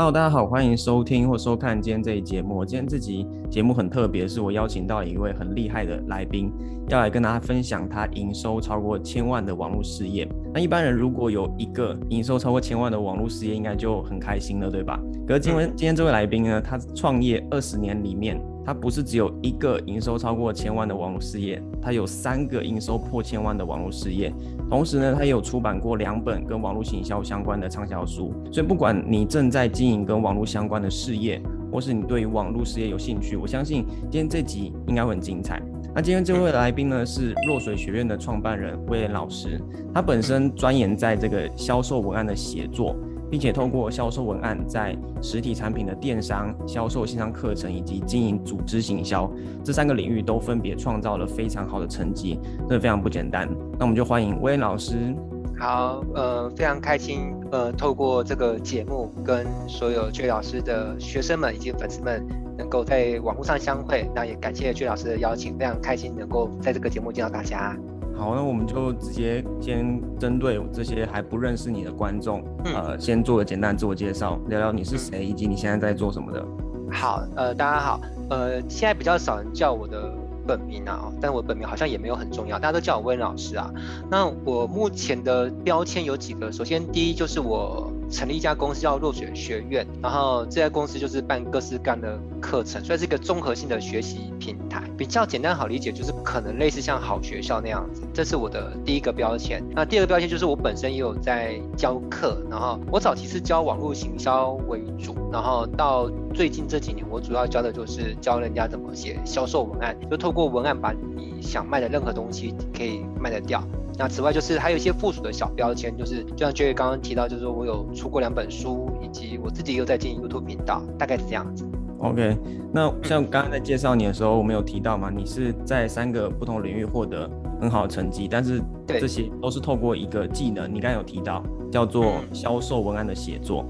[0.00, 2.64] Hello，大家好，欢迎收听或收看今天这一节目。
[2.64, 6.52] 今天这集节目很特别，是我邀请到一位很厉害的来宾，
[6.88, 10.24] 要来跟大家分享他营收超过千万的网络事业。
[10.58, 15.00] 那一般人如果有一个营收超过千万的网络事业，应该就很开心了，对吧？
[15.24, 18.36] 可是今天今天这位来宾呢，他创业二十年里面。
[18.66, 24.30] 他不是只有一个营收超过千万的网络事业，他有三个营收破千万的网络事业。
[24.68, 28.30] 同时呢，他也有出版过两本跟网络行销相关的畅销书。
[28.52, 31.40] 所以，不管你正在经营跟网络相关的事业，
[31.72, 35.62] 或是你对于网络事业有兴趣，我相信今天这集应该会很精彩。
[35.94, 39.60] 那今天这位来宾呢，是落水学院的创办人威廉老师，
[39.92, 42.96] 他本身钻研在这个销售文案的写作。
[43.30, 49.30] 并且透过销售文案，在实体产品的电商、销售线上课程以及经营组织行销
[49.62, 53.48] 这三个领域，都分别创造了非常好的成绩，真的非常不简单。
[53.78, 55.14] 那我们就欢迎威廉老师。
[55.58, 62.24] 好，呃，非常开心，呃，透过这个节目，跟所有薛老师的学生们以及粉丝们，
[62.56, 64.08] 能够在网络上相会。
[64.14, 67.76] 那也感谢薛老师的邀请，非常开心能够在这个节目见到大家。
[68.16, 76.44] 好，那我们就直接先针对这些还不认识你的观众，呃，先做个简单自我介绍，聊聊你是谁，以及你现在在做什么的。
[76.90, 78.00] 好，呃，大家好，
[78.30, 80.12] 呃，现在比较少人叫我的
[80.48, 83.70] 本名啊，但我本名好像也没有很重要，大家都叫我温老师啊。
[84.10, 87.92] 那我目前的标签有几个，首先第一就是我。
[88.10, 94.82] 成立一家公司叫落雪学院，然后这家公司就是办各式各样的课程，所以是一个综合性的学习平台。
[94.96, 98.02] 比较简单好理解，就是可能类似像好学校那样子。
[98.12, 99.62] 这是我的第一个标签。
[99.74, 113.62] 那第二个标签就是我本身也有在教课，然后我早期是教网络行销为主，然后到最近这几年，我主要教的就是教人家怎么写销售文案，就透过文案把你想卖的任何东西可以卖得掉。
[113.98, 121.66] 那此外就是还有一些附属的小标签，就是就像 Jerry 刚刚提到，就是说我有出过两本书，以及我自己又在经营 YouTube 频道，大概是这样子。
[121.98, 122.38] OK，
[122.72, 127.28] 那像刚刚在介绍你的时候，我们有提到嘛，你是在三个不同领域获得
[127.60, 133.66] 很好的成绩，但是这些都是透过一个技能，你刚刚有提到叫做销售文案的写作。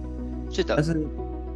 [0.50, 1.06] 是的，但是。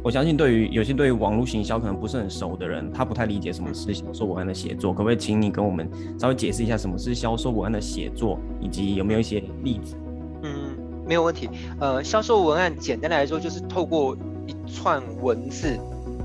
[0.03, 4.91] 我相信，对于有些对于网络行销可能不是很熟的人，他不太理解什么是销售文案的写作。
[4.91, 9.95] 可不可以请你跟我们稍微解释一下什么是销售文案的写作，以及有没有一些例子？
[10.41, 10.77] 嗯，
[11.07, 11.49] 没有问题。
[11.79, 14.13] 呃，销售文案简单来说就是透过
[14.45, 15.79] 一串文字，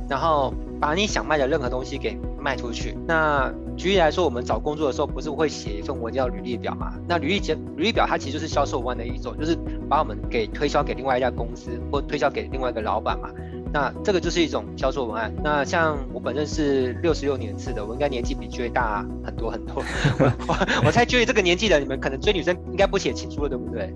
[0.08, 2.98] 然后把你想卖的任何东西给卖出去。
[3.06, 6.92] 那举例来说，我们找工作的时候不是会写一份文叫履历表嘛？
[7.06, 9.56] 那履历简履历表它其实就是销售文案的一种，就是
[9.88, 13.30] 把我们给推销给另外一家公司，或推销给另外一个老板嘛。
[13.72, 15.32] 那这个就是一种销售文案。
[15.42, 19.82] 那像我本身是六十六年次的，我应该年纪比 J 大很多很多。
[20.48, 23.92] 我我猜 J 这个年纪的，你们可能追女生应该不写情书了，对不对？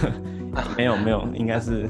[0.76, 1.88] 没有没有，应该是。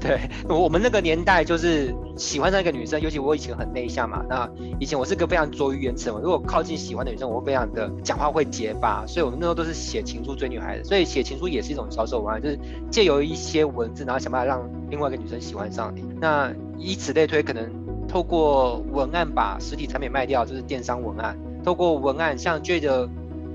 [0.00, 4.24] 对，我们那个年代就是喜欢上一个女生，尤其我以前很内向嘛。
[4.28, 4.48] 那
[4.78, 10.84] 以前我是个非常拙于言辞，如果靠近喜欢的女生，我会非常的讲话会结巴，所以我们那时候都是写情书追女孩子。
[10.84, 12.58] 所以写情书也是一种销售文案，就是
[12.90, 16.04] 借由一些文字，然后想办法让另外一个女生喜欢上你。
[16.20, 17.70] 那以此类推，可能
[18.06, 23.08] 透过文案把实体产品卖掉，就是电商文案；透过文案，像追着。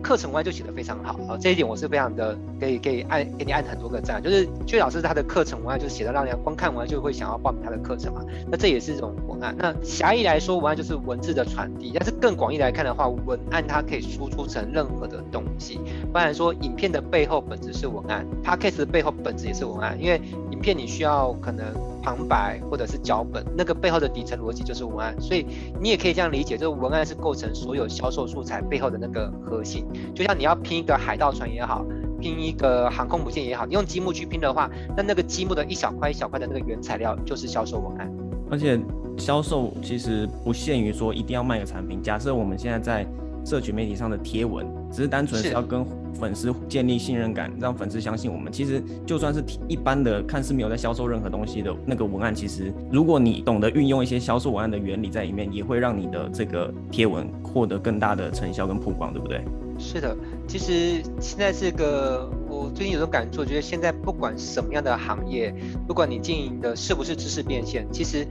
[0.03, 9.55] 课程文案就写得非常好啊，这一点我是非常的可以可以按给你按很多个赞，就是薛老师他的课程文案就是写的让人光看完就会想要报名他的课程嘛，那这也是一种文案。
[9.57, 15.79] 那狭义来说，文案就是文字的传递，但是更广义来看的话，文案它可以输出成任何的东西。
[16.13, 20.21] 不然说，影片的背后本质是文案，podcast 的背后本质也是文案，因为
[20.51, 21.65] 影片你需要可能
[22.03, 25.47] 旁白或者是脚本，那个背后的底层逻辑就是文案，所以
[25.81, 29.83] 你也可以这样理解，就是文案是构成所有销售素材背后的那个核心。
[30.13, 31.83] 就像你要拼一个海盗船也好，
[32.21, 38.09] 拼一个航空母舰也好，你用积木去拼的话，那那个积木的一小块一小块的那个原材料就是销售文案。
[38.49, 38.79] 而且
[39.17, 42.01] 销售其实不限于说一定要卖个产品。
[42.01, 43.05] 假设我们现在在
[43.43, 45.83] 社群媒体上的贴文，只是单纯是要跟
[46.13, 48.51] 粉丝建立信任感，让粉丝相信我们。
[48.51, 59.41] 其实就算是一般的看似没有在销售任何东西的那个文案，其实如果你懂得运用一些销售文案的原理在里面，也会让你的这个贴文获得更大的成效跟曝光，对不对？
[59.79, 60.15] 是的，
[60.47, 65.53] 其实现在这个，我最近有种感触，觉得现在不管什么样的行业，
[65.87, 68.27] 不管你经营的是不是知识变现，其实，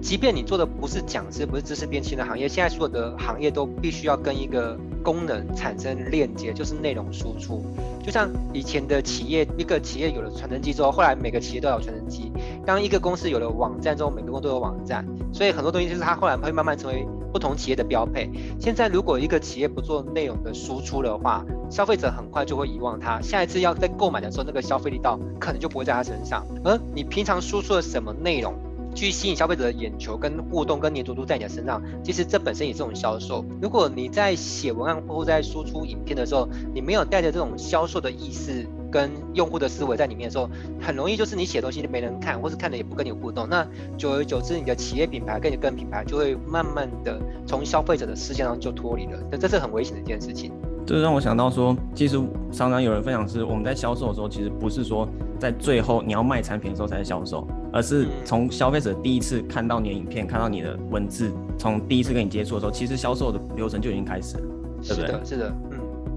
[0.00, 7.62] 即便你做的不是讲师，不是知识变现的行业，现在所有的行业都必须要跟一个功能产生链接，就是内容输出。
[8.02, 12.32] 就像以前的企业，一个企业有了传真机之后，后来每个企业都有传真机。
[12.64, 17.06] 当一个公司有了网站之后，每个公司都有网站，所以很多东西就是它后来会慢慢成为。
[17.32, 18.30] 不同企业的标配。
[18.60, 23.20] 现在，如果一个企业不做内容的输出的话，消费者很快就会遗忘它。
[23.20, 26.46] 下一次要在购买的时候，那个消费力道可能就不会在他身上。
[26.64, 28.54] 而你平常输出了什么内容，
[28.94, 33.44] 去吸引消费者的眼球、跟互动、跟粘着度在你的身上，其实这本身也是一种销售。
[33.60, 40.48] 如果你在写文案或者在输出影片的时候，你没有带着这种销售的意思跟用户的思维在里面的时候，
[40.80, 43.48] 很容易就是你写东西没人看，或是看的也不跟你互动。
[43.48, 49.18] 那久而久之，你的企业品牌跟你个人品牌就会慢慢的从消费者的视线上就脱离了。
[49.30, 50.52] 那这是很危险的一件事情。
[50.86, 52.18] 这让我想到说，其实
[52.50, 55.06] 常常有人分享是，我们在销售的时候，其实不是说
[55.38, 64.42] 在最后你要卖产品的时候才是销售，而是从消费者第一次看到你的影片、看到你的文字，从第一次跟你接触的时候，其实销售的流程就已经开始了，
[64.82, 65.06] 对不对？
[65.06, 65.67] 是的，是的，嗯。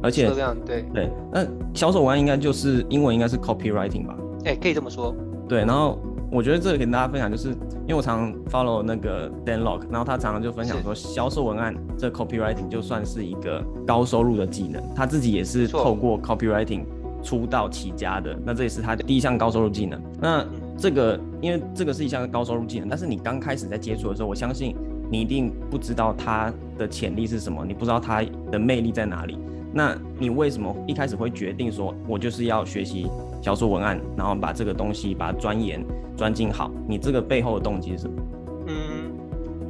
[0.01, 4.15] 而且这样对对，那销售文案应该就是英文应该是 copywriting 吧？
[4.45, 5.15] 哎，可以这么说。
[5.47, 5.99] 对，然后。
[6.33, 16.85] 我觉得这个跟大家分享，就是因为我常 follow 那个 Dan Lok，然后他常常就分享说，销售文案这 copywriting 就算是一个高收入的技能，他自己也是透过 copywriting
[17.21, 20.01] 出道起家的，那这也是他的第一项高收入技能。
[20.21, 20.45] 那
[20.77, 24.73] 这个因为这个是一项高收入技能，但是你刚开始在接触的时候，我相信
[25.11, 29.37] 你一定不知道它的潜力是什么，你不知道它的魅力在哪里。
[29.73, 33.07] 那你为什么一开始会决定说，我就是要学习
[33.41, 35.83] 小说文案，然后把这个东西把它钻研、
[36.17, 36.69] 钻进好？
[36.87, 38.21] 你这个背后的动机是什么？
[38.67, 39.11] 嗯，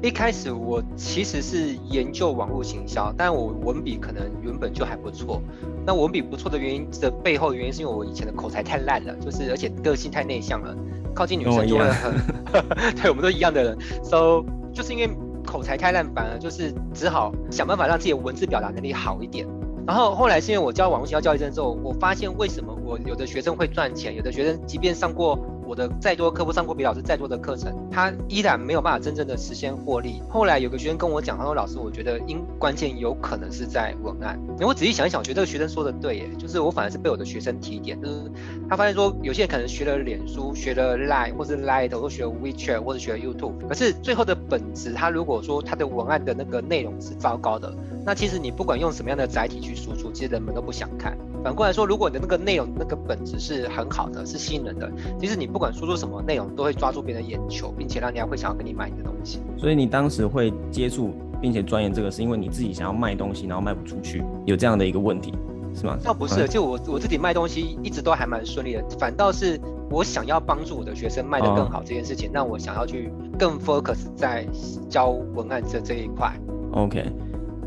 [0.02, 5.42] 一开始我其实是研究网络行销，但我文笔可能原本就还不错。
[5.86, 10.76] 那文笔不错的原因的背后原因是因为我以前的口才太烂了，就是而且个性太内向了，
[11.14, 12.14] 靠近女生就会很，
[13.00, 13.78] 对，我们都一样的人。
[14.04, 14.44] So
[14.74, 15.10] 就是因为
[15.46, 19.48] 口才太烂，反而就是只好想办法让自己的文字表达能力好一点。
[19.88, 25.38] 然后后来是因为我教网络学校教育证之后，我发现为什么我有的学生会赚钱，有的学生即便上过。
[25.72, 30.22] 我的再多客户上过比老师再多的课程，他依然没有办法真正的实现获利。
[30.28, 38.30] 后来有个学生跟我讲，他说：“老师，我觉得因关键有可能是在文案。”我仔细想一想，我觉得这个学生说的对，耶，就是我反而是被我的学生提点，就是
[38.70, 47.74] 他发现说，有些人可能学了脸书、学了 Line 或是 Line，或学 WeChat 或者学 YouTube，可是最后的本质，他如果说他的文案的那个内容是糟糕的，
[48.06, 51.18] 那其实你不管用什么样的载体去输出，其实人们都不想看。
[51.44, 59.40] 反过来说，如果你的那个内容那个本质是很好的，是吸引人的，其实你不管输出什么内容，都会抓住别人的眼球，并且让人家会想要跟你买你的东西。
[59.58, 65.34] 所以你当时会接触并且钻研这个，是因为你自己想要卖东西，然后卖不出去，有这样的一个问题，
[65.74, 65.98] 是吗？
[66.04, 69.60] 倒不是，就我我自己卖东西一直都还蛮顺利的，反倒是
[69.90, 74.46] 我想要帮助我的学生卖得更好这件事情，让我想要去更 focus 在
[74.90, 76.32] 教文案这这一块。
[76.74, 77.12] OK。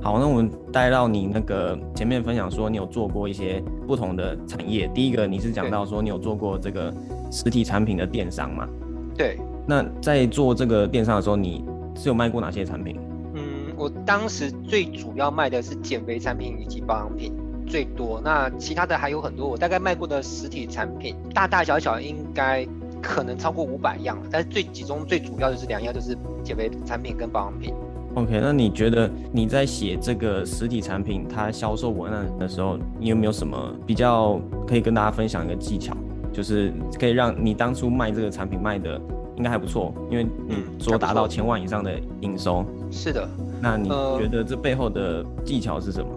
[0.04, 4.86] 好，那我们带到你那个前面分享说，你有做过一些不同的产业。
[4.88, 6.92] 第一个，你是讲到说你有做过这个
[7.32, 8.68] 实体产品的电商嘛？
[9.16, 9.38] 对。
[9.66, 11.64] 那在做这个电商的时候，你
[11.96, 13.00] 是有卖过哪些产品？
[13.32, 17.32] 嗯，我当时最主要卖的是减肥产品以及保养品
[17.66, 18.20] 最多。
[18.22, 22.62] 那其他的还有很多，我大概卖过的实体产品大大小小应该
[23.00, 27.72] 可能超过五百样，但是最集中最主要的是两样，就是减肥产品跟保养品。
[28.14, 35.96] OK，那你觉得你在写这个实体产品它销售文案的时候，你有没有什么比较可以跟大家分享一个技巧，
[36.32, 39.00] 就是可以让你当初卖这个产品卖的
[39.36, 42.64] 应该还不错，因为你说达到千万以上的营收。
[42.90, 43.28] 是的。
[43.60, 46.08] 那你觉得这背后的技巧是什么？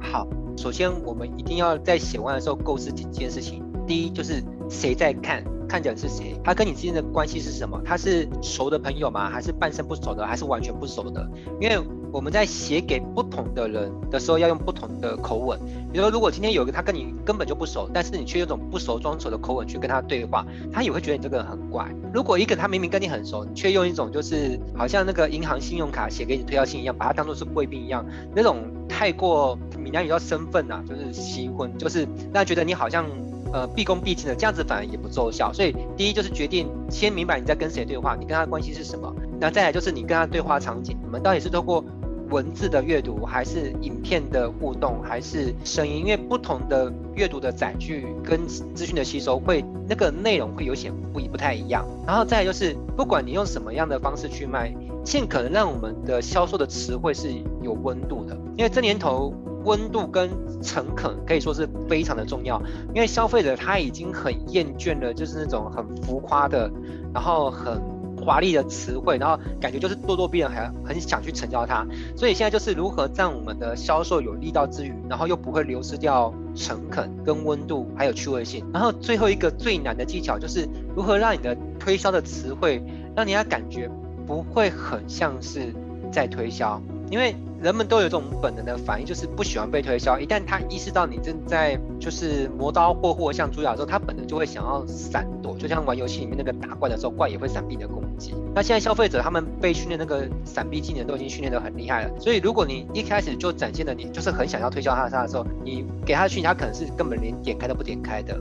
[0.00, 3.62] 好，首先我们一定要在写文案的时候构思几件事情。
[3.86, 5.44] 第一就是谁在看。
[5.68, 6.38] 看起来是谁？
[6.44, 7.80] 他跟你之间的关系是什么？
[7.84, 9.28] 他是熟的朋友吗？
[9.30, 10.26] 还是半生不熟的？
[10.26, 11.28] 还是完全不熟的？
[11.60, 11.78] 因为
[12.12, 15.58] 我们在写给不同的人的时候，要用不同的口吻。
[15.92, 21.90] 比如说，如果今天有一个他跟你根本就不熟，但是你却用种不熟装熟的口吻去跟他对话，他也会觉得你这个人很怪。
[22.14, 33.04] 如果一个他明明跟你很熟，你却用一种就是好像那个银行信用卡写给你推销信一样，把他当做是贵宾一样，那种太过闽南语叫身份呐，就是新婚，就是让觉得你好像。
[33.52, 39.14] 呃，毕恭毕敬的这样子反而也不奏效，所以第一就是决定先明白你在跟谁对话，你跟他的关系是什么。
[39.40, 41.84] 那再来就是你跟他对话场景，你们到底是透过
[42.30, 45.98] 文字的阅读，还是影片的互动，还是声音？
[45.98, 51.86] 因为不同的阅读的载具跟资讯的吸收，会那个内容会有些不不太一样。
[52.06, 54.74] 然后再来就是，不管你用什么样的方式去卖，
[55.04, 57.28] 尽可能让我们的销售的词汇是
[57.62, 59.32] 有温度的，因为这年头。
[59.66, 60.30] 温度跟
[60.62, 62.62] 诚恳可以说是非常的重要，
[62.94, 66.70] 因为消费者他已经很厌倦了，就是那种很浮夸的，
[67.12, 67.82] 然后很
[68.24, 71.84] 华丽的词汇，然后感觉就是咄咄逼人，还很想去成交它。
[72.16, 78.64] 所以现在就是如何让我们的销售有力道之余，然后又不会流失掉诚恳跟温度，还有趣味性。
[78.72, 82.82] 然后最后一个最难的技巧就是如何让你的推销的词汇
[83.14, 83.90] 让人家感觉
[84.26, 85.74] 不会很像是
[86.12, 86.80] 在推销。
[87.10, 90.18] 因为人们都有这种本能的反应，就是不喜欢被推销。
[90.18, 98.34] 一旦他意识到你正在就是磨刀霍霍像猪牙的时候，他本能就会想要闪躲，就像玩游戏里面那个打怪的时候，怪也会闪避你的攻击。
[98.54, 108.38] 那现在消费者他们被训练那个闪避技能都已经训练得很厉害了，所以如果你一开始就展现了你就是很想要推销他的时候，你给他的讯息，他可能是根本连点开都不点开的。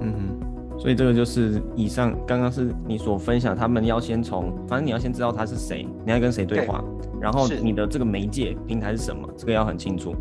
[0.00, 0.31] 嗯哼，
[0.82, 6.82] 所以这个就是以上刚刚是你所分享，他们要先从，反正你要先知道他是谁，你要跟谁对话，
[7.20, 10.12] 然后你的这个媒介平台是什么，这个要很清楚。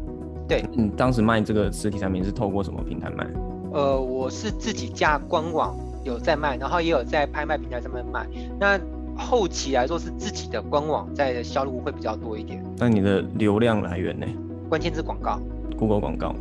[0.48, 3.26] 对，你当时卖这个实体产品是透过什么平台卖？
[3.74, 8.28] 呃，我是自己架官网有在卖，然后也有在拍卖平台上面卖。
[8.60, 8.80] 那
[9.18, 12.64] 后期来说是自己的官网在销路会比较多一点。
[12.78, 14.28] 那你的流量来源呢？
[14.70, 15.40] 关键字广告
[15.76, 16.36] ，Google 广告。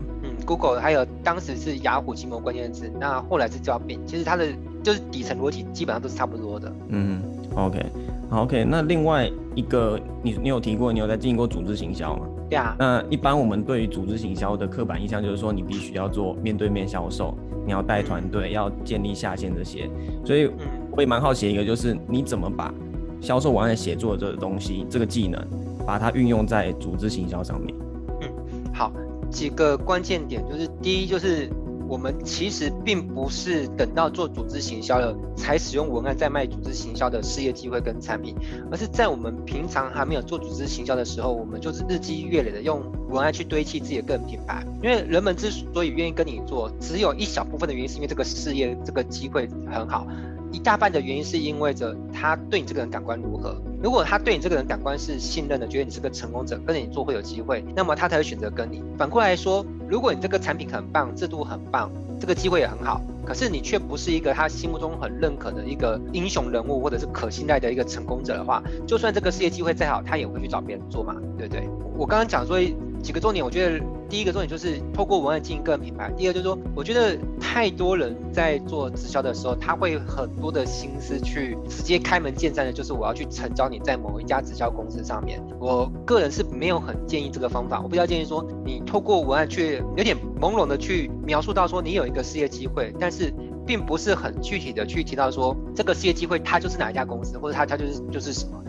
[0.44, 4.46] Google 还有当时是雅虎、奇摩关键字，那后来是叫 Bing，其实它的
[4.82, 6.72] 就是底层逻辑基本上都是差不多的。
[6.88, 7.22] 嗯
[7.54, 7.84] ，OK，
[8.28, 8.64] 好 OK。
[8.64, 12.26] 那另外一个，你你有提过，你有在经营过组织行销吗？
[12.48, 12.74] 对啊。
[12.78, 19.88] 那一般我们对于组织行销的刻板印象就是说，你必须要做面对面销售，你要带团队，要建立下线这些。
[20.24, 20.50] 所以
[20.90, 22.72] 我也蛮好奇一个，就是你怎么把
[23.20, 25.40] 销售文案写作这个东西，这个技能，
[25.86, 27.74] 把它运用在组织行销上面？
[28.22, 28.28] 嗯，
[28.72, 28.92] 好。
[29.30, 31.48] 几个关键点就是，第一就是
[31.88, 38.34] 我们其实并不是等到做组织行销了才使用文案在卖组织行销的事业机会跟产品，
[38.70, 44.64] 而是在我们平常还没有做组织行销的时候，我们就是日积月累的用文案去堆砌自己的个人品牌。
[44.82, 50.06] 因为人们之所以愿意跟你做，只有一小部分的原因是因为这个事业这个机会很好。
[50.52, 53.56] 一大半的原因是因为着他对你这个人感官如何。
[53.82, 58.82] 如果他对你这个人感官是信任的，觉得你是个成功者，跟着你做会有机会，那么他才会选择跟你。
[58.98, 61.90] 反过来说，如果你这个产品很棒，制度很棒，
[62.20, 71.68] 这个机会也很好，可是你却不是一个他心目中很认可的一个英雄人物，或者是可信赖的一个成功者的话，就算这个事业机会再好，他也会去找别人做嘛，对不对？
[71.96, 72.58] 我刚刚讲说。
[73.02, 76.12] 几个重点，我觉得第一个重点就是透过文案经营个人品牌。
[76.16, 85.42] 第二就是说，我觉得太多人在做直销的时候，他会很多的心思去直接开门见山的，就是我要去成交你在某一家直销公司上面。
[85.58, 87.80] 我个人是没有很建议这个方法。
[87.80, 93.32] 我比较建议说，你透过文案去有点朦胧的去描述到说你有一个事业机会，但是
[93.66, 98.62] 并不是很具体的去提到说这个事业机会它就是哪一家公司，或者它它就是就是什么。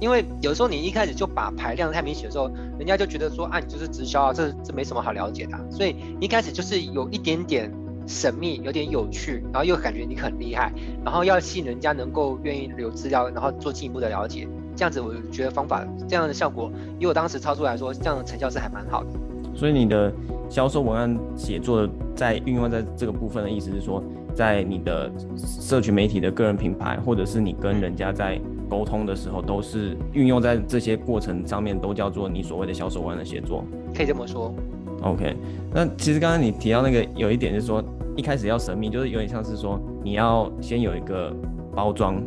[0.00, 5.58] 因为有时候你一开始就把牌量太明显的时候，人家就觉得说啊，你就是直销啊，这这没什么好了解的。
[5.70, 7.72] 所以一开始就是有一点点
[8.06, 10.72] 神秘，有点有趣，然后又感觉你很厉害，
[11.04, 14.46] 然后要吸引人家能够愿意留资料，然后做进一步的了解。
[14.76, 19.10] 这样子我觉得方法这样的效果，以我当时操作来说，这样的成效是还蛮好的。
[19.52, 20.12] 所以你的
[20.48, 24.00] 销售文案写作在运用在这个部分的意思是说，
[24.32, 28.40] 在你的社群媒体的个人品牌，或者是你跟人家在。
[28.68, 34.54] 沟通的时候都是运用在这些过程上面，都叫做你所谓的销售文案的协作，可以这么说。
[35.02, 35.36] OK，
[35.72, 37.82] 那其实刚刚你提到那个有一点就是说，
[38.16, 41.32] 一开始要神秘，就是有点像是说你要先有一个
[41.74, 42.20] 包装，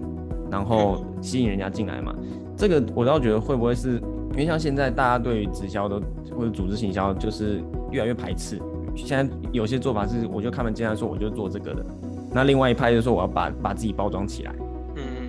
[0.50, 2.16] 然后吸引人家进来嘛。
[2.56, 4.00] 这个我倒觉得会不会是
[4.32, 6.02] 因为像现在大家对于直销都
[6.36, 8.58] 或者组织行销就是越来越排斥。
[8.96, 11.86] 现在有些做法是，我就开门见山说我就做这个的，
[12.34, 14.56] 那另外一派就说我要把把自己包装起来。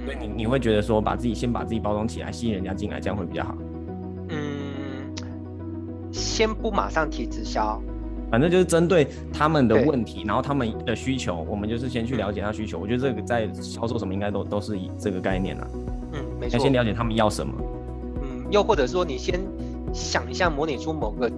[0.04, 3.56] 对你，你会觉得说把自己先把自己包装起来，吸引人家进来，这样会比较好。
[4.28, 5.14] 嗯，
[6.10, 7.80] 先不马上提直销，
[8.30, 12.78] 反正就是针对他们的问题，然后他们的需求，我们就是先去了解他需求。
[12.78, 15.68] 我觉得这个在销售什么应该都都是以这个概念啊。
[16.12, 16.58] 嗯，没错。
[16.58, 17.54] 先了解他们要什么。
[18.22, 19.38] 嗯，又或者说你先
[19.92, 21.30] 想一下，模拟出某个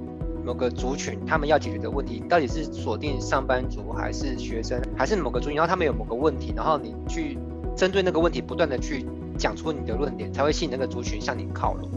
[0.43, 7.37] 某个族群他们要解决的问题，到底是锁定上班族还是学生，还是某个族群，然后他们有某个问题，然后你去。
[7.77, 9.05] 针对那个问题，不断的去
[9.37, 11.89] 讲出你的论点，才会吸引那个族群向你靠拢。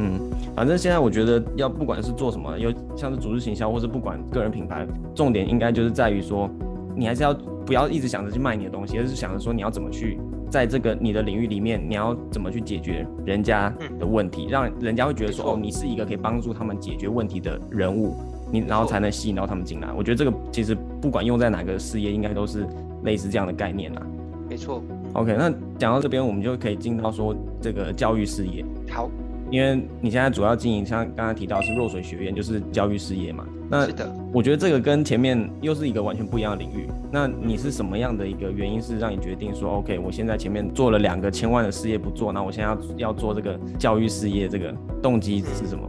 [0.00, 0.20] 嗯，
[0.54, 6.48] 反正现在我觉得，要不管是做什么，有像是组织行销，或是不管个人品牌，重点应该就是在于说，
[6.96, 7.34] 你还是要
[7.66, 10.18] 不要一直想着去卖你的东西，而是想着说你要怎么去
[10.48, 18.14] 在这个你的领域里面，你要怎么去解决人家的问题，让人家会觉得说，哦，你是一个可以帮助他们解决问题的人物，
[18.52, 19.88] 你然后才能吸引到他们进来。
[19.92, 22.64] 我觉得这个其实不管用在哪个事业，应该都是
[23.02, 24.02] 类似这样的概念啦。
[24.48, 24.80] 没错。
[25.14, 28.64] OK，那讲到这边，我们就可以进到说这个教育事业。
[28.90, 29.10] 好，
[29.50, 33.44] 因为你现在主要经营，像刚才提到是弱水学院，就是教育事业嘛。
[33.70, 36.86] 那是的，我觉得这个跟前面又是一个完全不一样的领域。
[37.10, 45.88] 那你是什么样的一个原因，是让你决定说，OK，我现在前面做了两个千万的事业不做，那我现在要要做这个教育事业，这个动机是什么？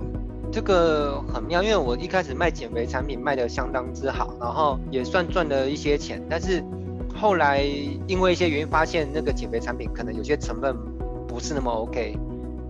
[0.51, 6.63] 这个很妙，因为我一开始卖减肥产品卖的相当之好，然后也算赚了一些钱，但是。
[7.19, 7.61] 后来
[8.07, 10.75] 因为一些原因，发现那个减肥产品可能有些成分
[11.27, 12.17] 不是那么 OK，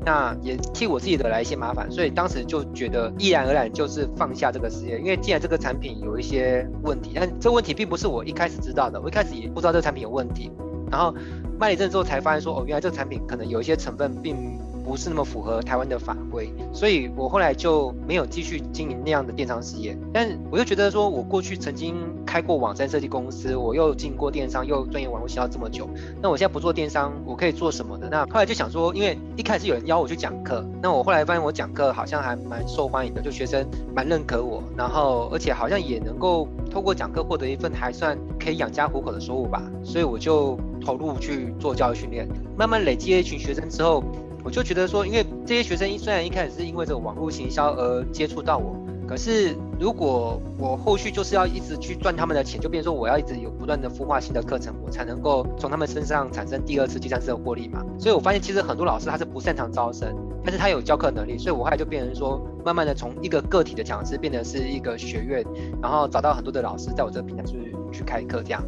[0.06, 10.52] 那也替我自己惹来一些麻烦，所以当时就觉得毅然而然就是放下这个事业，因为既然这个产品有一些问题，但这个问题并不是我一开始知道的，我一开始也不知道这个产品有问题，
[10.92, 11.14] 然后
[11.60, 14.60] 卖一阵之后才发现说，哦，原来这个产品可能有一些成分并。
[14.84, 19.98] 不是那么符合台湾的法规，所以我后来就没有继续经营那样的电商事业。
[20.14, 21.96] 但我又觉得说，我过去曾经
[22.26, 25.88] 开过网站设计公司，我又进过电商，又专业网络营销这么久，
[26.22, 28.08] 那我现在不做电商，我可以做什么呢？
[28.10, 44.04] 那后来就想说，因为一开始有人邀我去讲课，那我后来发现我讲课好像还蛮受欢迎的，就学生蛮认可我，然后而且好像也能够透过讲课获得一份还算可以养家糊口的收入吧，所以我就投入去做教育训练，慢慢累积了一群学生之后。
[44.44, 48.76] 我就觉得说，因为这些学生虽然一开始是因为这个网络行销而接触到我，
[49.08, 57.84] 可是如果我后续就是要一直去赚他们的钱，就变成说我要一直有不断的孵化新的课程，我才能够从他们身上产生第二次、第三次的获利嘛。
[58.00, 65.44] 所以我发现其实很多老师他是不擅长招生，但是他有教课能力，所以我后来就变成说，慢慢的从一个个体的讲师变成是一个学院，
[65.82, 68.64] 然后找到很多的老师在我这个平台去去开课这样。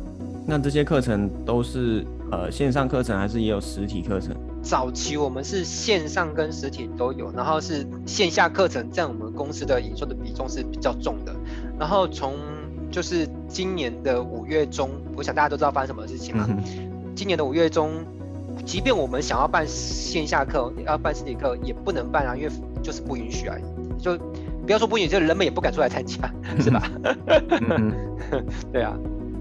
[0.45, 4.35] 那这些课程都是呃线上课程，还是也有实体课程？
[4.61, 11.35] 早期我们是线上跟实体都有，然后是线下课程占我们公司的营收的比重是比较重的。
[11.79, 12.35] 然后从
[12.91, 16.47] 就是今年的五月中，我想大家都知道发生什么事情了。
[17.15, 17.91] 今年的五月中，
[18.65, 22.49] 即便我们想要办线下课，要办实体课也不能办啊，因为
[22.83, 23.57] 就是不允许啊。
[23.99, 24.17] 就
[24.65, 26.17] 不要说不允许，就人们也不敢出来参加，
[26.59, 26.83] 是吧？
[28.71, 28.95] 对啊。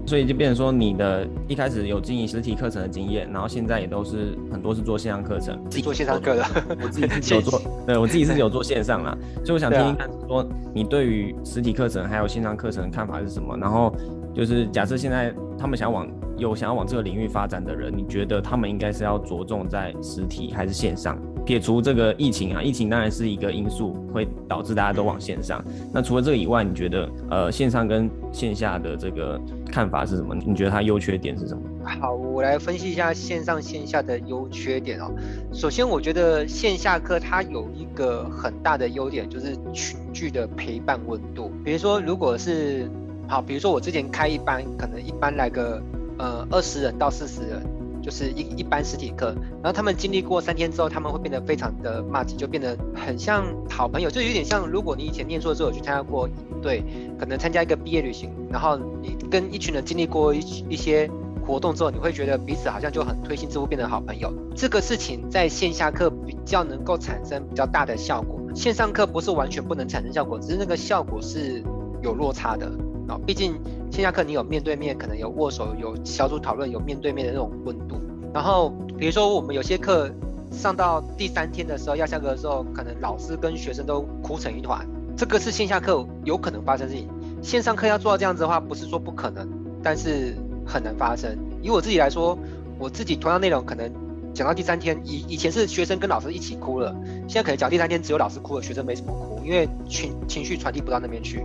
[0.05, 6.45] 所以就变成说，你的一开始有经营实体课程的经验，然后现在也都是很多是做线上课程，自己做线上课的。
[6.83, 9.17] 我自己是有做，对我自己是有做线上啦。
[9.45, 13.55] 所以我想听听看，说你对于实体课程还有线上课程的看法是什么？
[13.57, 13.95] 然后
[14.33, 21.17] 就是假设现在他们想往有想要往这个领域发展的人，你觉得他们应该是要着重在实体还是线上？
[21.45, 25.63] 撇除这个疫情啊，疫情当然是一个因素，会导致大家都往线上。
[25.91, 29.39] 那除了这个以外，你觉得呃线上跟线下的这个
[29.71, 30.35] 看法是什么？
[30.35, 31.61] 你觉得它优缺点是什么？
[31.83, 35.11] 好，我来分析一下线上线下的优缺点哦。
[35.51, 41.51] 首先，我觉得线下课它有一个很大的优点，就是群聚的陪伴温度。
[41.65, 42.89] 比如说，如果是
[43.27, 45.81] 好，比如说我之前开一班，可能一班来个
[46.19, 47.61] 呃二十人到四十人。
[48.01, 56.83] 就是一一般实体课，然后他们经历过三天之后，他们会变得非常的默契，就变得很像好朋友，就有点像如果你以前念书的时候有去参加过营队，
[57.19, 61.09] 可能参加一个毕业旅行，然后你跟一群人经历过一一些
[61.45, 64.31] 活动之后，你会觉得彼此好像就很推心置腹，变成好朋友。
[64.55, 71.63] 这个事情在线下课比较能够产生比较大的效果，线上课不是完全不能产生效果，只是那个效果是
[72.01, 72.71] 有落差的。
[73.07, 73.55] 啊，毕竟
[73.91, 78.01] 线下课你有面对面，可能有握手、有小组讨论、有面对面的那种温度。
[78.33, 80.09] 然后比如说我们有些课
[80.49, 84.87] 上到第三天的时候要下课的时候，可能老师跟学生都哭成一团。
[85.17, 87.09] 这个是线下课有可能发生事情，
[87.43, 89.45] 线上课要做到这样子的话，不是说不可能，
[89.83, 90.33] 但是
[90.65, 91.37] 很难发生。
[91.61, 92.39] 以我自己来说，
[92.79, 93.91] 我自己同样内容可能
[94.33, 96.95] 讲到第三天，以以前是学生跟老师一起哭了，
[97.27, 101.43] 现在可能讲第三天只有老师哭了，学生没什么哭，因为情情绪传递不到那边去。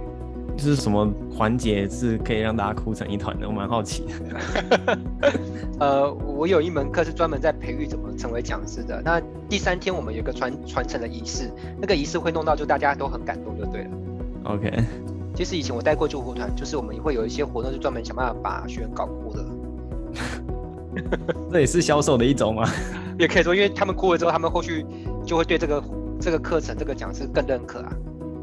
[0.59, 3.47] 是什么环节是可以让大家哭成一团的？
[3.47, 4.99] 我蛮好奇的。
[5.79, 9.03] 呃，我有一门课是专门在培育怎么成为讲师的。
[9.05, 13.91] 那第三天我们有个传传承的仪式，那个仪式会弄到就大家都很感动就对了。
[14.45, 14.73] OK。
[15.35, 19.45] 其实以前我带过救护团，就是我们会有一些活动是专门想办法把学员搞哭的。
[21.53, 22.67] 这也是销售的一种吗？
[23.19, 24.87] 也可以说，因为他们哭了之后，他们后续
[25.27, 25.85] 就会对这个
[26.19, 27.93] 这个课程、这个讲师更认可啊。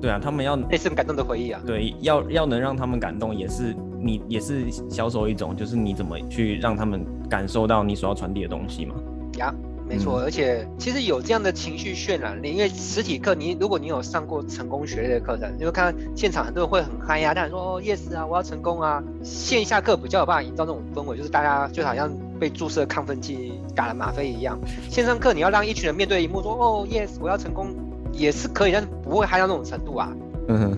[0.04, 1.62] 对啊，他们要类似感动的回忆啊。
[1.66, 8.96] 对，要要能让他们感动，也是你也是销售一种，就是你怎么去让他们感受到你所要传递的东西嘛。
[9.38, 9.56] 呀，
[9.88, 19.02] 没错，而且其实有这样的情绪渲染力，因为实体课你如果你有上过成功学类的课程，你会看现场很多人会很嗨呀，大家说哦 yes 啊，我要成功啊。
[19.24, 24.60] 线下课比较有办法营造那种氛围，就是大家就好像被注射亢奋剂打了吗啡一样。
[24.90, 27.74] 线上课你要让一群人面对荧幕说哦 yes 我要成功。
[28.14, 30.10] 也是可以，但是不会嗨到那种程度啊。
[30.48, 30.78] 嗯哼。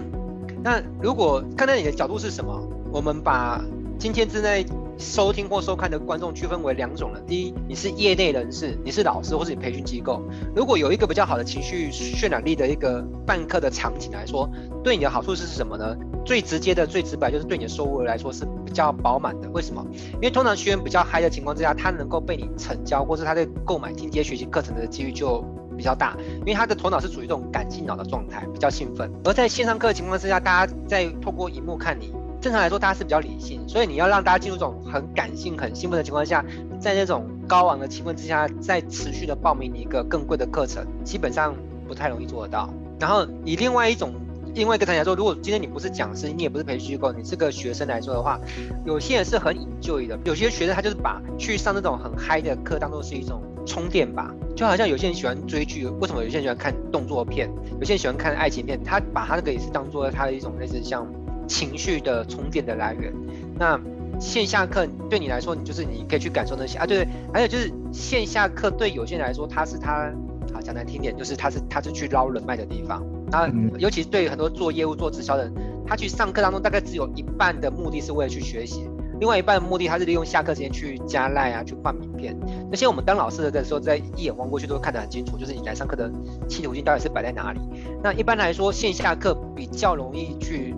[0.63, 2.59] 那如果看在你的角度是什么？
[2.91, 3.61] 我们把
[3.99, 4.65] 今天之内
[4.97, 7.21] 收听或收看的观众区分为两种人。
[7.27, 10.23] 第一，你是业内人士，你是老师或是你培训机构。
[10.55, 14.49] 如果有一个比较好的情绪渲染力的一个办课的场景来说，
[14.81, 15.95] 对你的好处是什么呢？
[16.25, 19.49] 最直接的、最直白就是对你的收入来说是比较饱满的。
[19.49, 19.85] 为什么？
[20.13, 25.45] 因为通常学员比较嗨的情况之下，他能够被你成交，或是他在购买进阶学习课程的几率就。
[25.77, 29.11] 比较大，因为他的头脑是处于这种感性脑的状态，比较兴奋。
[29.23, 32.11] 而在线上课的情况之下，大家在透过荧幕看你，
[32.41, 36.43] 正常来说，大家是比较理性，所以你要让大家进入这种很感性、很兴奋的情况下，
[36.79, 41.55] 在那种高昂的气氛之下，再持续的报名你一个更贵的课程，基本上
[41.87, 42.69] 不太容易做得到。
[42.99, 44.13] 然后以另外一种
[44.55, 48.39] 另外一个层来说，如果今天你不是讲师，你也不是培训机构，你是个学生来说的话，
[48.85, 61.05] 有些人是很瘾旧的，有些学生他就是把去上那种很嗨的课当做是一种充电吧，就好像有些人喜欢追剧，为什么有些人喜欢看动作片，有些人喜欢看爱情片，他把他那个也是当做他的一种类似像
[61.49, 63.13] 情绪的充电的来源。
[63.59, 63.77] 那
[64.21, 70.09] 线下课对你来说，你就是你可以去感受那些啊，对对，还有就是线下课对有些人来说，他是他。
[70.53, 73.03] 啊，讲难听点，就是他是他是去捞人脉的地方。
[73.35, 75.53] 他尤其是对很多做业务、做直销的人，
[75.85, 82.35] 他去上课当中，大概只有一半的目的是为了去学习，另外一半的目的他是利用下课时间去加赖啊，去换名片。
[82.71, 86.11] 那些我们当老师的时候，在一眼望过去都会看得很清楚，就是你来上课的
[86.47, 87.59] 企图心到底是摆在哪里。
[88.01, 90.73] 那一般来说，线下课比较容易去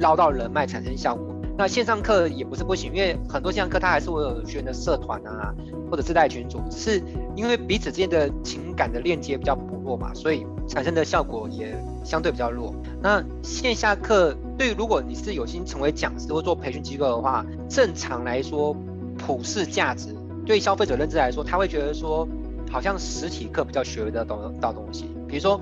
[0.00, 1.34] 捞到人脉，产生效果。
[1.56, 5.52] 那线上课也不是不行，因为很多线上课它还是会有学员的社团啊，
[5.90, 7.02] 或者自带群组，只是
[7.34, 12.74] 因为彼此之间的情感的链接比较薄弱嘛，所以产生的效果也相对比较弱。
[13.02, 18.76] 那线下课对，如果你是有心成为讲师或做培训机构的话，正常来说，
[19.16, 20.14] 普世价值
[20.46, 22.28] 对消费者认知来说，他会觉得说，
[22.70, 25.06] 好像实体课比较学得到到东西。
[25.26, 25.60] 比如说，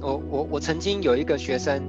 [0.00, 1.82] 我我我曾经有一个学生。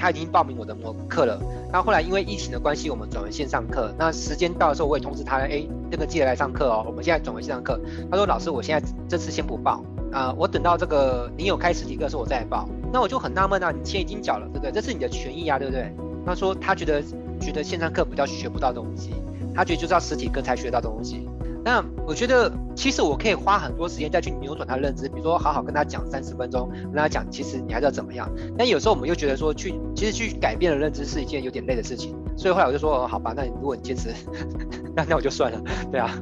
[0.00, 1.42] 他已经报名我的模课了，
[1.72, 3.92] 那后来因为疫情的关系，我们转为线上课。
[3.98, 6.84] 那时间到的时候，我也通知他，哎，那个记得来上课哦。
[6.86, 7.80] 我们现在转为线上课。
[8.08, 14.72] 他说：“老师，我现在这次先不报啊，我等到这个你有开实体课的时候我再来报。”那我就很纳闷啊，你钱已经缴了，对不对？
[14.72, 15.92] 这是你的权益啊，对不对？
[16.24, 17.02] 他说他觉得
[17.40, 19.12] 觉得线上课比较学不到东西，
[19.54, 21.28] 他觉得就是要实体课才学到东西。
[21.64, 28.26] 那我觉得，其实我可以花很多时间再去扭转他的认知，比如说好好跟他讲三十分钟，跟他讲，其实你还是要怎么样。
[28.56, 34.08] 但有时候我们又觉得说，去其实去改变的认知是一件有点累的事情，所以后来我就说，好吧，那你如果你坚持，
[34.96, 35.60] 那那我就算了，
[35.92, 36.14] 对啊，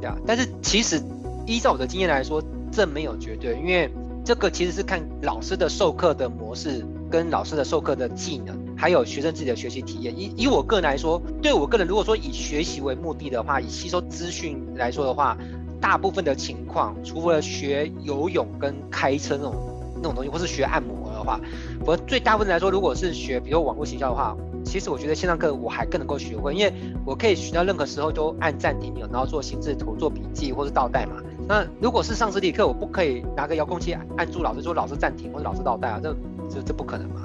[0.00, 0.16] 对啊。
[0.24, 1.02] 但是其实
[1.46, 2.40] 依照我的经验来说，
[2.74, 3.88] 这没有绝对，因为
[4.24, 8.64] 这个其实是看老师的授课的模式跟老师的授课的技能。
[8.76, 10.12] 还有学生自己的学习体验。
[10.18, 15.38] 以以我个人来说，对我个人，如果说以学习为目的的话，以吸收资讯来说的话，
[15.80, 19.54] 大部分的情况，除了学游泳跟开车那种
[19.96, 21.40] 那种东西，或是学按摩的话，
[21.86, 26.72] 我最大部分来说，如果是学比如网络学校的话，其实我觉得线上课我还更能够学会，因为
[27.06, 31.22] 我可以学到任何时候都按暂停钮，然后做心智图、做笔记或是倒带嘛。
[31.46, 36.14] 那如果是上实体课，我不可以拿个遥控器按住老师说老师暂停或者老师倒带啊，这
[36.48, 37.22] 这这不可能嘛？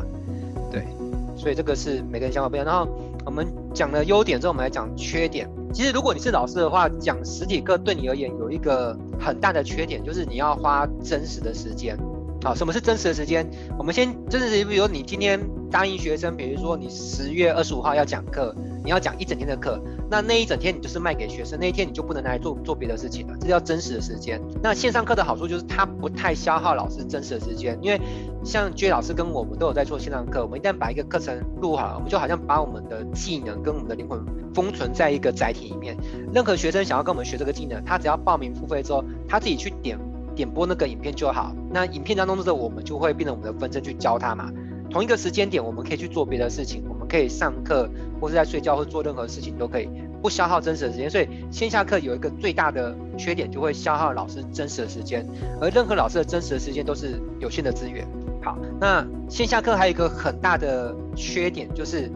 [0.72, 0.84] 对。
[1.38, 2.66] 所以这个是每个人想法不一样。
[2.66, 2.86] 然后
[3.26, 5.50] 我们讲了优点之后，我们来讲缺点。
[5.74, 11.98] 其实如果你是老师的话，讲实体课对你而言有一个很大的缺点，就是你要花真实的时间。
[12.44, 13.50] 好，什么是真实的时间？
[13.78, 15.40] 我们先真实，比如你今天
[15.72, 19.80] 答应学生，比如说你十月二十五号要讲课，你要讲一整天的课，
[20.10, 24.42] 那那一整天你就是卖给学生，那一天你就不能来做做别的事情了，这叫真实的时间。
[24.62, 28.02] 那线上课的好处就是它不太消耗老师真实的时间，因为
[28.44, 34.20] 像 J 老师跟我们都有在做线上课，我们一旦把一个课程录好了，我们就好像把我们的技能跟我们的灵魂
[34.54, 35.96] 封存在一个载体里面。
[36.34, 39.98] 任何学生想要跟我们学这个技能，他只要报名付费之后，他自己去点。
[40.36, 44.50] 点播那个影片就好，那影片当中的我们就会变成我们的分身去教他嘛。
[44.90, 47.88] 同一个时间点，我们可以去做别的事情，我们可以上课，
[48.20, 49.88] 或是在睡觉，或做任何事情都可以，
[50.22, 51.10] 不消耗真实的时间。
[51.10, 55.26] 所以线下课有一个最大的缺点，就会消耗老师真实的时间，
[55.62, 58.08] 而任何老师的真实的时间都是有限的资源。
[58.42, 62.10] 好，那线下课还有一个很大的缺点，就是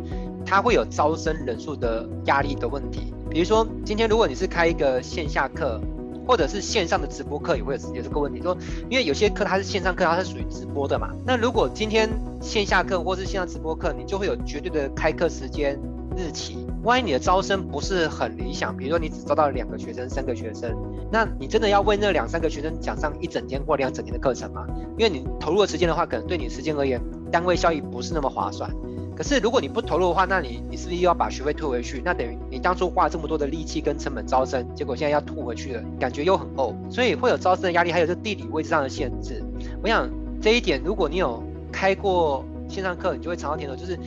[0.46, 3.14] 它会有招生人数的压力的问题。
[3.30, 5.80] 比如说，今天如果你是开一个线下课。
[6.28, 8.58] 或者是线上的直播课也会有这个问题，说
[8.90, 11.10] 因为有些课它是线上课，它是属于直播的嘛。
[11.26, 12.10] 那如果今天
[12.42, 15.80] 线下课或是线上直播课，你就会有绝对的开课时间
[16.16, 16.66] 日期。
[16.84, 20.76] 万一你的招生不是很理想，比如说你只招到两个学生、三个学生，
[21.10, 24.66] 那你真的要为那两三个学生讲上一整天或两整天的课程吗？
[24.98, 28.70] 因为你投入的时间的话，可能对你时间而言，单位效益不是那么划算。
[29.16, 32.02] 可是如果你不投入的话，那你你是不是又要把学费退回去？
[32.04, 39.44] 那等于你当初花这么多的力气跟成本招生，结果现在要吐回去了，感觉又很呕，所以会有招生的压力，还有是地理位置上的限制。
[39.82, 40.10] 我想
[40.42, 43.98] 这一点，如果你有开过线上课，你就会尝到甜头，就是。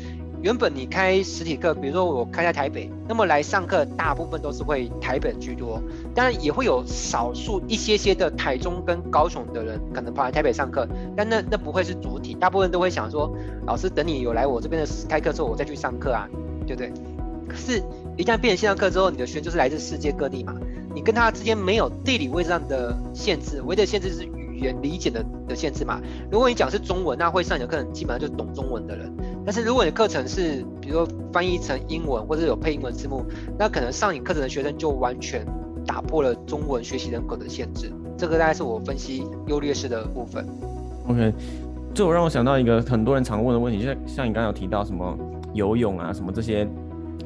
[0.46, 5.82] 原本你开实体课，比如说我开在台北，那么来上课大部分都是会台北居多，
[6.14, 13.28] 当然也会有少数一些些的台中跟高雄的人可能跑来台北上课，但那那不会是主体，大部分都会想说，
[13.66, 16.28] 老师等你有来我这边的开课之后，我再去上课啊，
[16.64, 16.92] 对不对？
[17.48, 17.82] 可是，
[18.16, 20.54] 一旦变成线上课之后，你的学就是来自世界各地嘛，
[20.94, 26.00] 你跟他之间没有地理位置上的限制，唯一的限制是语言理解的的限制嘛。
[26.30, 29.12] 如果你讲是中文，那会上你的课程基本上就懂中文的人。
[29.44, 33.24] 但是如果你的课程是比如说翻译成英文或者有配英文字幕，
[33.58, 35.46] 那可能上你课程的学生就完全
[35.86, 37.92] 打破了中文学习人口的限制。
[38.16, 40.46] 这个大概是我分析优劣势的部分。
[41.06, 41.32] OK，
[41.94, 45.16] 这我让我想到一个很多人常问的问题，就像像你刚刚有提到什么
[45.52, 46.66] 游泳啊什么这些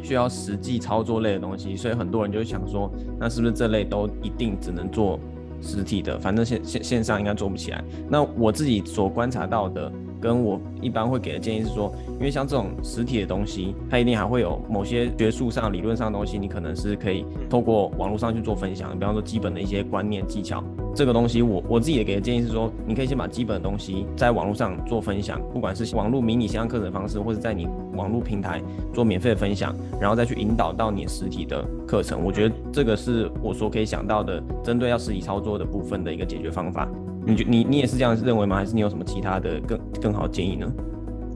[0.03, 5.19] 需要实际操作类的东西，所以很多人就想说，那是不是这类都一定只能做
[5.61, 6.19] 实体的？
[6.19, 7.85] 反正线线线上应该做不起来。
[8.09, 9.93] 那我自己所观察到的。
[10.21, 18.97] 跟我一般会给的建议是说，因为像这种实体的东西，它一定还会有某些学术上、理论上的东西，你可能是可以透过网络上去做分享。
[18.99, 20.63] 比方说基本的一些观念技巧，
[20.95, 28.61] 这个东西我我自己也给的建议是说，你可以先把基本的东西在网络上做分享，不管是网络迷你线上课程方式，或者在你网络平台
[28.93, 32.23] 做免费的分享，然后再去引导到你实体的课程。
[32.25, 36.89] 我觉得这个是我所可以想到的，针对要实体操作的部分的一个解决方法。
[37.27, 38.57] 你觉你你也是这样认为吗？
[38.57, 40.67] 还是你有什么其他的更更好建议呢？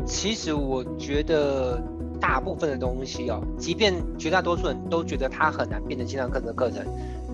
[0.06, 1.82] 其实我觉得
[2.20, 6.84] 大部分的东西哦，即便绝大多数人都觉得它很难变成线上课程的课程。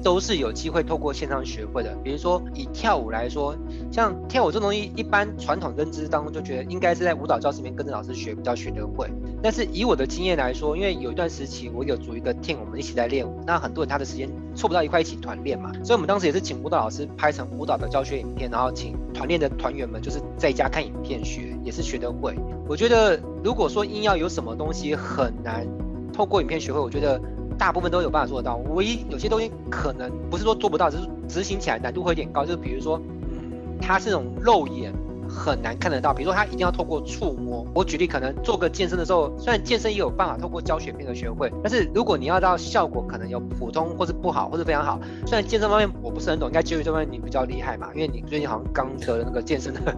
[0.02, 1.94] 都是有机会透过线上学会的。
[2.02, 3.56] 比如说以跳舞来说，
[3.90, 9.08] 像跳舞这东西，一般传统认知当中就觉得应该是在舞蹈教室里面跟着老师学比较学得会。
[9.42, 22.34] 但是以我的经验来说，因为有一段时期我有组一个 team，我们一起在练舞，那很多人他的时间凑不到一块一起团练嘛，所以我们当时也是请舞蹈老师拍成舞蹈的教学影片，然后请团练的团员们就是在家看影片学，也是学得会。
[22.68, 25.66] 我觉得如果说硬要有什么东西很难
[26.12, 27.20] 透过影片学会，我觉得。
[27.60, 32.42] 大部分都有办法做得到，唯一有些东西可能不是说做不到，只是执行起来难度会有点高。
[32.42, 32.98] 就是比如说，
[33.30, 34.90] 嗯，它是那种肉眼
[35.28, 37.66] 很难看得到，比如说它一定要透过触摸。
[37.74, 44.98] 我举例，可能做个健身的时候，虽然健身也有办法透过教学片的学会，但是如果你要到效果，可能有普通或是不好，或是非常好。
[45.26, 49.94] 虽然健身方面我不是很懂，应该基于这方面你比较厉害嘛，因为你最近好像刚得了那个健身的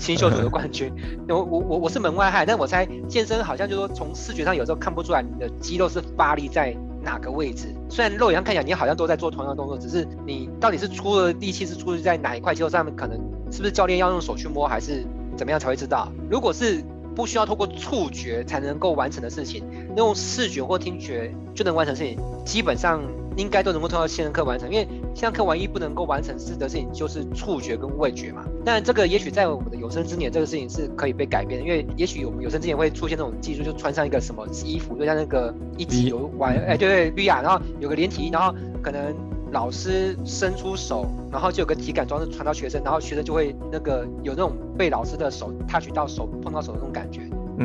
[0.00, 0.90] 新秀组的冠军。
[1.28, 6.74] 我我我我是门外汉，但我猜健身好像就说从视觉上有时候看不出来你的肌肉是发力在。
[7.02, 7.74] 哪个位置？
[7.88, 12.94] 虽然肉眼上看起来你好像都在做同样的动作，只是你到底是出了力气是出在哪一块肌肉上面？
[12.94, 13.18] 可能
[13.50, 15.04] 是不是教练要用手去摸，还是
[15.36, 16.08] 怎么样才会知道？
[16.30, 16.82] 如果是
[17.14, 19.64] 不需要透过触觉才能够完成的事情，
[19.96, 23.02] 用视觉或听觉就能完成事情，基本上。
[23.34, 28.44] 应该都能够通过线上课完成，因为线上课唯一不能够完成事的事情就是触觉跟味觉嘛。
[28.64, 39.14] 但这个也许在我们的有生之年，这个事情是可以被改变的，因为也许我们有生之年会出现那种技术，就穿上一个什么衣服，就像那个一起游玩，哎，对对，VR，然后有个连体，然后可能
[39.52, 47.20] 老师伸出手，然后就有个体感装置传到学生，然后学生就会那个有那种被老师的手 touch 到手碰到手的那种感觉。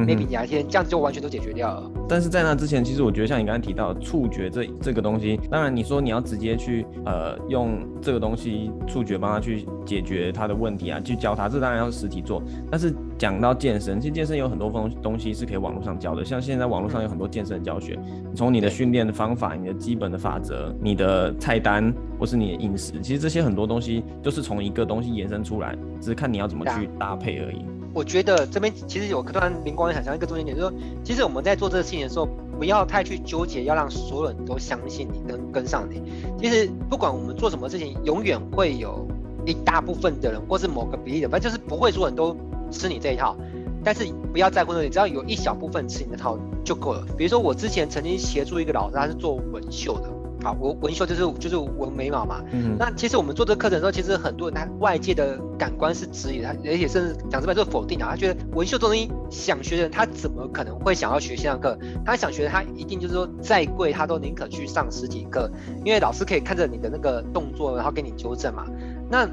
[0.06, 1.92] Maybe 哪天这样子就完全都解决掉了。
[2.08, 12.42] 但是在那之前，其实我觉得像你刚才提到触觉这这个东西，当然你说你要直接去呃用这个东西触觉帮他去解决他的问题啊，去教他，这当然要实体做。
[12.70, 17.98] 但是讲到健身，其实健身有很多东东西是可以网络上教的，像现在网络上有很多健身的教学，
[18.36, 27.66] 从你的训练的方法、你的基本的法则、你的菜单或是你的饮食，其实这些很多东西就是从一个东西延伸出来，只是看你要怎么去搭配而已。
[27.98, 36.00] 我觉得这边其实有突然灵光一闪想一个重点点，就是说，其实我们在做这个事情的时候，不要太去纠结，要让所有人都相信你跟跟上你。
[36.38, 39.04] 其实不管我们做什么事情，永远会有
[39.48, 42.38] 一大部分的人，或是某个比例的，反正就是不会所有人都
[42.70, 43.36] 吃你这一套。
[43.84, 47.04] 但是不要在乎那里，只要有一小部分吃你的套就够了。
[47.18, 50.17] 比如说我之前曾经协助一个老师，他是做纹绣的。
[50.48, 52.42] 好，纹纹绣就是就是纹眉毛嘛。
[52.54, 52.78] 嗯。
[52.80, 58.06] 那其实我们做这个课程的时候，其实很多人他外界的感官是质疑他，而且甚至讲直白就是否定的。
[58.06, 61.78] 他觉得纹绣这东西想学的人，他怎么可能会想要学线上课？
[62.06, 65.52] 他想学的，他一定就是说再贵他都宁可去上实体课，
[65.84, 68.66] 因为老师可以看着你的那个动作，然后给你纠正嘛。
[69.10, 69.28] 那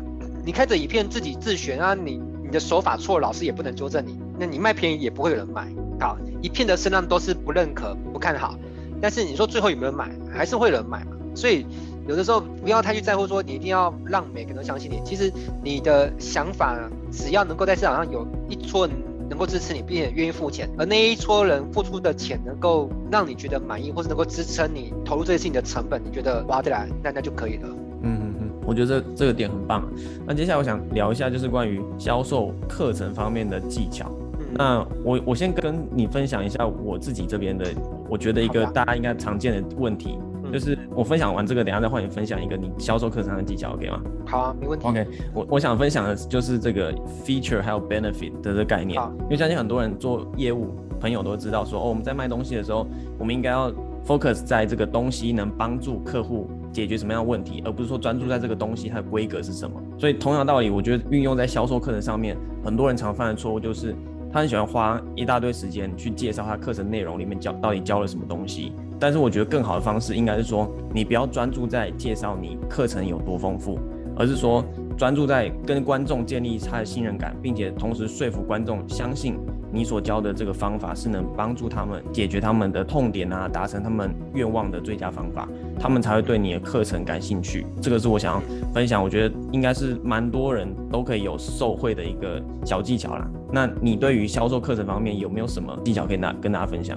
[0.45, 4.19] 你开着一片自己自学啊，你你的手法错，老师也不能纠正你。
[4.39, 5.73] 那你卖便宜也不会有人买。
[6.01, 8.57] 好，一片的声浪都是不认可、不看好。
[9.05, 11.11] 但是你说最后有没有人买，还是会有人买嘛？
[11.35, 11.67] 所以
[12.09, 14.99] 有的时候不要太去在乎说你一定要让每个人都相信你。
[15.05, 15.31] 其实
[15.63, 16.75] 你的想法
[17.13, 18.97] 只要能够在市场上有一撮人
[19.29, 27.69] 能够支持你，并且愿意付钱，而那一撮人付出的钱能够让你觉得满意，或是能够支撑你投入这些事情的成本，你觉得划得来，那那就可以了。
[28.01, 29.87] 嗯嗯嗯，我觉得这这个点很棒。
[30.27, 34.11] 那接下来我想聊一下就是关于销售课程方面的技巧。
[34.57, 37.67] 那我我先跟你分享一下我自己这边的。
[38.07, 40.19] 我觉得一个大家应该常见的问题，
[40.53, 44.03] 就是我分享完这个，等下再换你分享一个你销售课程的技巧，OK 吗？
[44.27, 44.87] 好啊，没问题。
[44.87, 52.87] OK，我我想分享的就是这个 feature 还有 benefit 的这个概念，因为相信很多人做业务朋友都知道，说哦我们在卖东西的时候，
[53.19, 53.73] 我们应该要
[54.07, 59.83] focus 在这个东西能帮助客户解决什么样的问题，而不是说专注在这个东西它的规格是什么。
[59.99, 63.97] 所以同样道理，我觉得运用在销售课程上面，很多人常犯的错误就是。
[64.35, 68.73] 他很喜欢花一大堆时间去介绍他课程内容里面教到底教了什么东西。
[68.99, 73.79] 但是我觉得更好的方式应该是说，你不要专注在介绍你课程有多丰富，
[74.17, 74.65] 而是说
[74.99, 79.39] 专注在跟观众建立他的信任感，并且同时说服观众相信。
[79.75, 85.49] 你所教的这个方法是能帮助他们解决他们的痛点啊，达成他们愿望的最佳方法，
[85.81, 87.67] 他们才会对你的课程感兴趣。
[87.83, 93.29] 这个是我想要分享，我觉得应该是蛮多人都可以有受惠的一个小技巧啦。
[93.51, 96.97] 那你对于销售课程方面有没有什么技巧可以拿跟大家分享？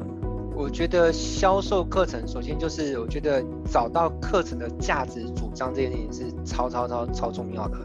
[0.56, 7.78] 我觉得销售课程，首先就是我觉得找到课程的价值主张这件事情是超超超超重要的，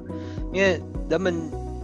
[0.53, 0.79] 因为
[1.09, 1.35] 人们。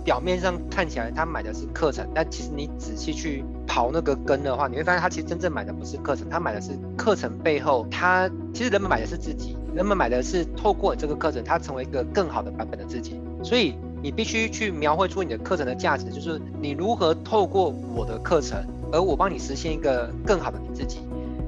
[0.09, 13.21] 表面上看起来他买的是课程，但其实你仔细去刨那个根的话，你会发现他其实真正买的不是课程，他买的是课程背后，他其实人们买的是自己，人们买的是透过这个课程，他成为一个更好的版本的自己。
[13.45, 18.59] 所以你必须去描绘出你的课程的价值，就是你如何透过我的课程，
[18.91, 21.01] 而我帮你实现一个更好的你自己。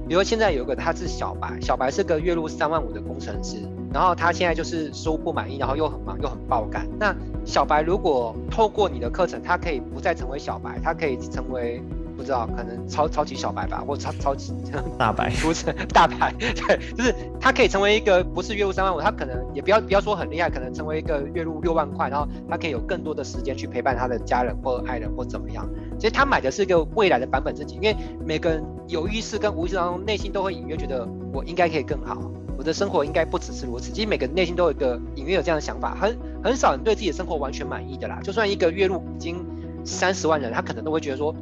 [0.06, 3.56] 比如现在有个他是小白，小白是个月入三万五的工程师。
[3.92, 6.86] 然后他现在就是收不满意，然后又很忙又很爆肝。
[6.98, 11.82] 那小白如果透过你的课程，他可以不再成为小白，他可以成为
[12.16, 14.52] 不知道可能超超级小白吧，或超超级
[14.98, 25.66] 大白，不是大白，对，就是他可以成为一个不是月入三万五，他可能也不要不要说很厉害，可能成为一个月入六万块，然后他可以有更多的时间去陪伴他的家人或爱人或怎么样。
[25.98, 32.30] 其实他买的是一个未来的版本自己，因为每个人有意识跟无意识当中内心都会隐约觉得我应该可以更好。
[32.60, 33.90] 我的生活应该不只是如此。
[33.90, 38.20] 其实每个人内心都有一个隐约有这样的想法，很很少人对自己的生活完全满意的啦。
[38.22, 39.42] 就算一个月入已经
[39.82, 41.34] 三十万人，他可能都会觉得说，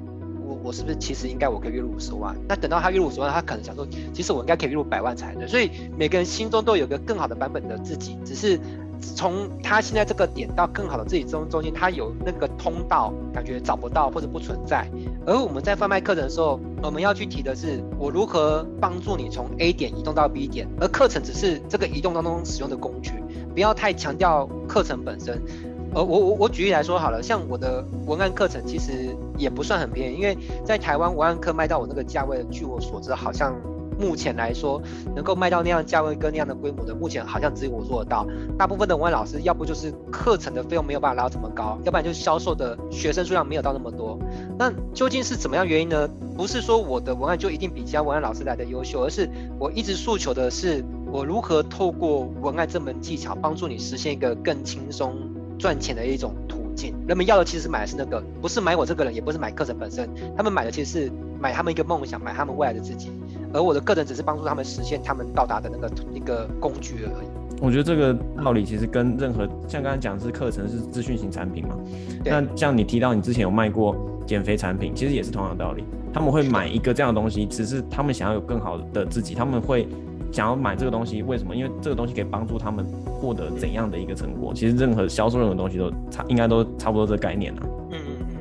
[0.47, 2.37] 我我是不是其实应该我可以月入五十万？
[2.49, 5.49] 那等到他月入五十万，他可能想说，其实我应该可以月入百万才对。
[5.49, 8.61] 所以每个人心中都有个更好的版本的自己，只是。
[9.01, 14.89] 从他现在这个点到更好的自己中中间，他有那个通道，感觉找不到或者不存在。
[15.27, 23.13] 而我们在贩卖课程的时候，我们要去提的是我如何帮助你从 A 点移动到 B 点，而课程只是这个移动当中使用的工具，
[23.55, 25.41] 不要太强调课程本身。
[25.95, 33.55] 而我我我举例来说好了，像我的文案课程其实也不算很便宜，因为在台湾文案课卖到我那个价位，据我所知好像。
[33.99, 34.81] 目前来说，
[35.15, 38.27] 能够卖到那样价位跟那样的规模的，目前好像只有我做得到。
[38.57, 44.19] 大部分的文案老师，要不就是课程的费用没有办法拉到这么高，要不然就是销售的学生数量没有到那么多。
[44.59, 46.09] 那究竟是怎么样原因呢？
[46.37, 55.17] 不是说我的文案就一定比其他文案老师来的优秀，而是我一直诉求的是，我如何透过文案这门技巧，帮助你实现一个更轻松
[55.59, 56.95] 赚钱的一种途径。
[57.09, 63.11] 人们要的其实买的是那个，不是买我这个人，也不是买课程本身，他们买的其实是买他们一个梦想，买他们未来的自己。
[63.53, 67.29] 而我的课程只是帮助他们实现他们到达的那个一个工具而已。
[67.61, 71.75] 我觉得这个道理其实跟任何像刚才讲是课程是资讯型产品嘛，
[72.25, 75.83] 那像你提到你之前有卖过减肥产品，其实也是同样的道理。
[76.13, 79.89] 他们会买一个这样的东西，只是他们想要有更好的自己，他们会
[80.31, 81.21] 想要买这个东西。
[81.23, 81.55] 为什么？
[81.55, 82.87] 因为这个东西可以帮助他们
[83.21, 84.53] 获得怎样的一个成果？
[84.55, 87.63] 其实任何销售任何东西都差，应该都差不多这概念啊。
[87.91, 88.37] 嗯嗯嗯。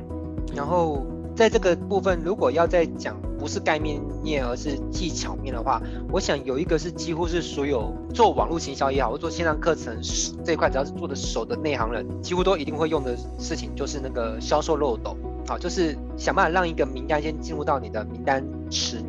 [0.54, 3.16] 然后在这个部分，如果要再讲。
[3.38, 9.96] 不是概念面，而是技巧面的话，我想有一个是几乎是所有做网络行销也好，或做线上课程
[10.44, 19.04] 这一块，只要是做的熟的内行人，几乎都一定会用的事情，就是那个销售漏斗，好，就是想办法让一个名单先进入到你的名单池里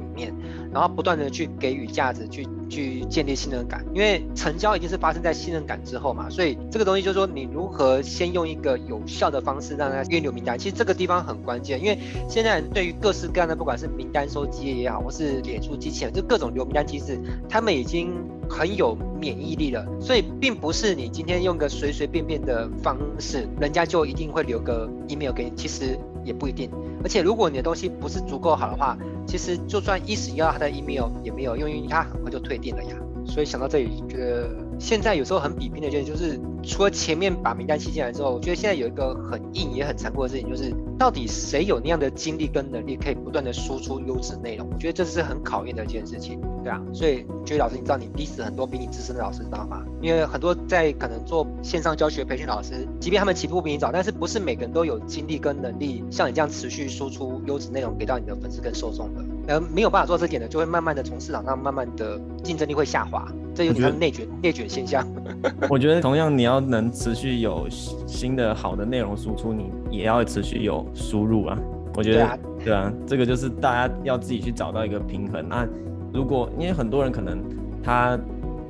[0.74, 2.48] 然后不断的去给予价值，去。
[2.70, 11.98] 去建立信任感，因为成交一定是发生在信任感之后嘛，所以这个东西就是说，你如何先用一个有效的方式让他愿留名单，其实这个地方很关键，因为
[12.30, 18.14] 现在对于各式各样的，不管是名单收集也好，或是脸书机器人，就各种留名单机制，他们已经
[18.48, 26.70] 很有免疫力了，所以并不是你今天用个随随便便的方式，人家就一定会留个 email 给你，其实也不一定。
[27.04, 32.96] 而且如果你的东西不是足够好的话，其实就算一时要他的 email 也没有用，因为他很快就退订了呀。
[33.26, 44.68] 所以想到这里，觉得现在有时候很比拼的一件，就是除了前面把名单吸进来之后，我觉得现在有一个很硬也很残酷的事情，就是到底谁有那样的精力跟能力，可以不断的输出优质内容？
[44.72, 46.82] 我觉得这是很考验的一件事情，对啊。
[46.94, 49.84] 所以，觉得老师，你知道你逼死很多比你资深的老师，知道吗？
[50.02, 59.22] 因为很多在可能做线上教学培训老师，即便他们起步比你早，但是不是每个人都有精力跟能力像你这样持续输出优质内容给到你的粉丝跟受众的。
[59.48, 65.06] 呃，没有办法做这点的，就会慢慢的从市场上慢慢的竞争力会下滑，这有点内卷 内卷现象。
[65.70, 71.58] 我觉得同样你要能持续有新的好的内容输出，你也要持续有输入啊。
[71.96, 75.48] 我觉得对啊，这个就是大家要自己去找到一个平衡。
[75.48, 75.68] 那
[76.14, 77.40] 如果因为很多人可能
[77.84, 78.18] 他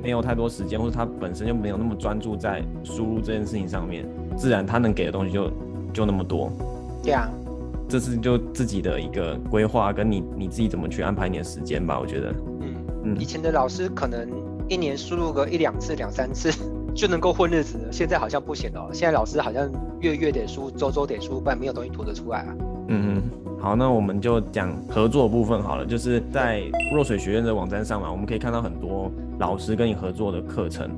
[0.02, 4.04] 没有太多时间，或者他本身就没有那么专注在输入这件事情上面，
[4.36, 5.50] 自然他能给的东西就
[5.92, 6.50] 就那么多。
[7.02, 7.28] 对啊。
[7.88, 11.98] 这是就自己的一个规划，跟你你自己怎么去安排你的时间吧。
[11.98, 14.28] 我觉得，嗯嗯，以前的老师可能
[14.70, 16.48] 一年输入个一两次、两三次
[16.94, 18.88] 就能够混日子，现在好像不行了。
[18.92, 19.68] 现在老师好像
[19.98, 22.54] 月月得输，周周得输，不然没有东西吐得出来啊。
[22.86, 23.22] 嗯嗯，
[23.60, 26.62] 好，那我们就讲合作部分好了，就是在
[26.94, 29.10] 弱水学院的网站上嘛，我们可以看到很多
[29.40, 30.88] 老师跟你合作的课程。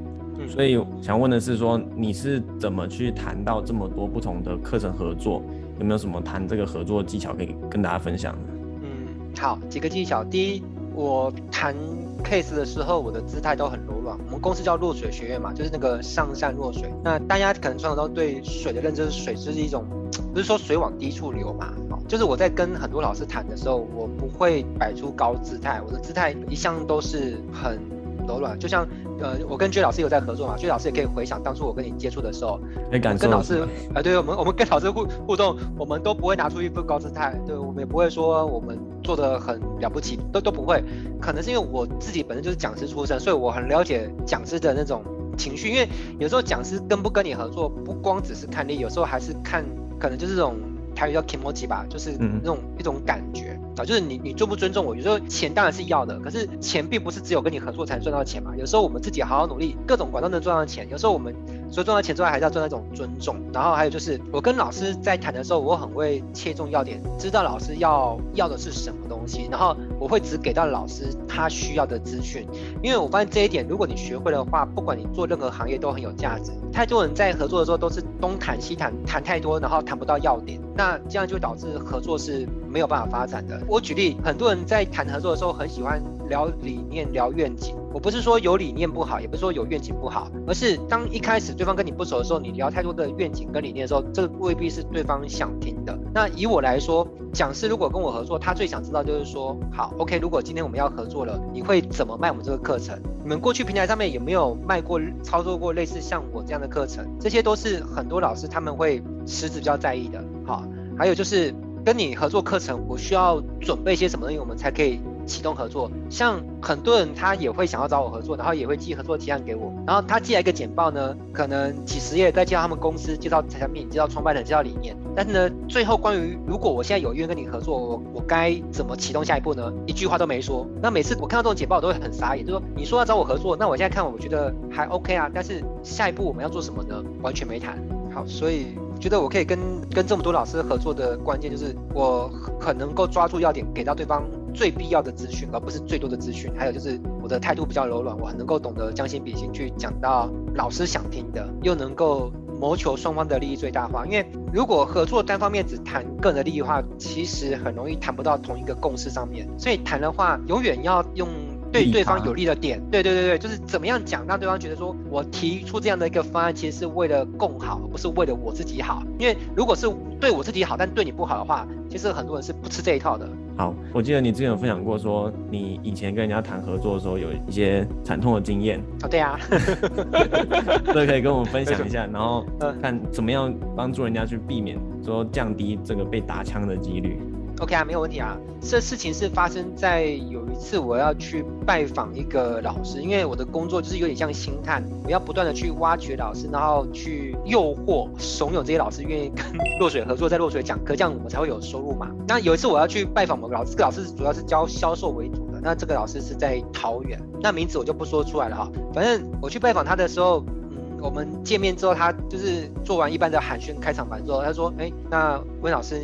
[0.47, 5.43] 所以想问的是，说你是怎么去谈到这么多不同的课程合作？
[5.79, 8.37] 有没有什么谈这个合作技巧可以跟大家分享？
[8.83, 9.09] 嗯，
[9.39, 10.23] 好，几个技巧。
[10.23, 10.63] 第一，
[10.95, 11.75] 我谈
[12.23, 14.17] case 的时候，我的姿态都很柔软。
[14.27, 16.93] 我们公司叫落水学院嘛，就是那个上善若水。
[17.05, 19.85] 那大家可能从小都对水的认知，水就是一种，
[20.33, 21.75] 不是说水往低处流嘛？
[22.09, 27.79] 就是我在跟很多老师谈的时候，我不会摆出高姿态，我的姿态一向都是很
[28.27, 28.87] 柔软，就像。
[29.21, 32.59] 呃，我跟 J 老师有在合作嘛？J 老师也可以回想当初我跟你接触的时候，
[32.91, 33.65] 跟老师，
[33.95, 40.83] 呃，对我们我们跟老师互互动，我们都不会拿出一副高姿态，对我们也不会说我们做的很了不起，都都不会。
[41.21, 45.05] 可能是因为我自己本身就是讲师出身，所以我很了解讲师的那种
[45.39, 45.69] 情绪。
[45.69, 49.65] 因为有时候讲师跟不跟你合作，不光只是看力，有时候还是看，
[50.01, 50.57] 可能就是这种
[51.03, 53.59] 台语叫 kimoji 吧，就是那种一种感觉。
[53.77, 54.95] 啊，就是你你尊不尊重我？
[54.95, 58.55] 有时候钱当然是要的，可是钱并不是只有跟你合作才能赚到钱嘛。
[58.57, 60.87] 有时候我们自己好好努力，各种管道能赚到钱。
[60.91, 61.35] 有时候我们
[61.73, 63.35] 所以赚到钱之外，还是要赚那种尊重。
[63.51, 72.47] 然后还有就是，我跟老师在谈的时候，我很会切中要点，知道老师要要的是什么东西，然后我会只给到老师他需要的资讯。
[72.83, 76.53] 因为我发现这一点，如果你学会的话，不管你做任何行业都很有价值。
[76.71, 83.59] 太多人在合作的时候都是东谈西谈，谈太多，然后谈不到要点，那这样就导致合作是没有办法发展的。
[83.67, 86.03] 我举例，很多人在谈合作的时候很喜欢
[86.33, 87.77] 聊理念、聊愿景。
[87.93, 95.95] 我不是说有理念不好，也不是说有愿景不好，而是当一开始对方跟你不熟的时候，你聊太多的愿景跟理念的时候，这未必是对方想听的。
[96.15, 102.99] 那以我来说，讲师如果跟我合作，他最想知道就是说，好，OK，如果今天我们要合作了，你会怎么卖我们这个课程？
[103.23, 107.07] 你们过去平台上面有没有卖过、操作过类似像我这样的课程？
[107.21, 110.25] 这些都是很多老师他们会实质比较在意的。
[110.47, 110.65] 好，
[110.97, 111.55] 还有就是
[111.85, 114.99] 跟你合作课程，我需要准备些什么东西，我们才可以。
[115.33, 129.73] 启动合作，像很多人他也会想要找我合作，然后也会寄合作提案给我，然后他寄来一个简报呢，可能几十页在介绍他们公司、介绍产品、介绍创办人、介绍理念，但是呢，最后关于如果我现在有意愿跟你合作，我我该怎么启动下一步呢？
[129.87, 130.67] 一句话都没说。
[130.83, 137.03] 那每次我看到这种简报，我都会很傻眼，就说你说要找我合作，那我现在看我觉得还 OK 啊，但是下一步我们要做什么呢？
[137.23, 137.79] 完全没谈。
[138.15, 139.59] 好，所以觉得我可以跟
[139.89, 142.31] 跟这么多老师合作的关键就是我
[142.61, 144.23] 很能够抓住要点，给到对方。
[144.55, 146.53] 最必要的资讯，而不是最多的资讯。
[146.57, 154.05] 还有就是我的态度比较柔软，我很能够懂得将心比心去讲到老师想听的，又能够谋求双方的利益最大化。
[154.07, 159.49] 因为如果合作单方面只谈个人的利益的话，其实很容易谈不到同一个共识上面。
[159.59, 161.29] 所以谈的话，永远要用。
[161.73, 169.03] 对对方有利的点，对对对对，就是怎么样讲，让对方觉得说我提出这样的一个方案，其实是为了共好，不是为了我自己好。
[169.19, 169.89] 因为如果是
[170.21, 173.27] 对我自己好，但对你不好的话，其实很多人是不吃这一套的。
[173.57, 178.81] 好，我记得你之前有分享过，说你以前跟人家谈合作的时候有一些惨痛的经验。
[179.03, 179.39] 哦，对啊，
[180.93, 182.45] 这可以跟我们分享一下，然后
[182.81, 187.19] 看怎么样帮助人家去避免说降低这个被打枪的几率。
[187.63, 188.37] OK 啊，没有问题啊。
[188.61, 199.45] 这事情是发生在有一次我要去拜访一个老师，因为我的工作就是有点像星探，我要不断的去挖掘老师，然后去诱惑、怂恿这些老师愿意跟
[199.79, 202.11] 落水合作，在落水讲课，这样我们才会有收入嘛。
[202.27, 208.69] 那有一次我要去拜访某个老师，这个老师主要是教销售为主的，那这个老师是在桃园，那名字我就不说出来了哈。
[208.93, 216.01] 反正我去拜访他的时候，嗯，我们见面之后，他就是做完一般的寒暄开场白之后，他说：“哎，那温老师。”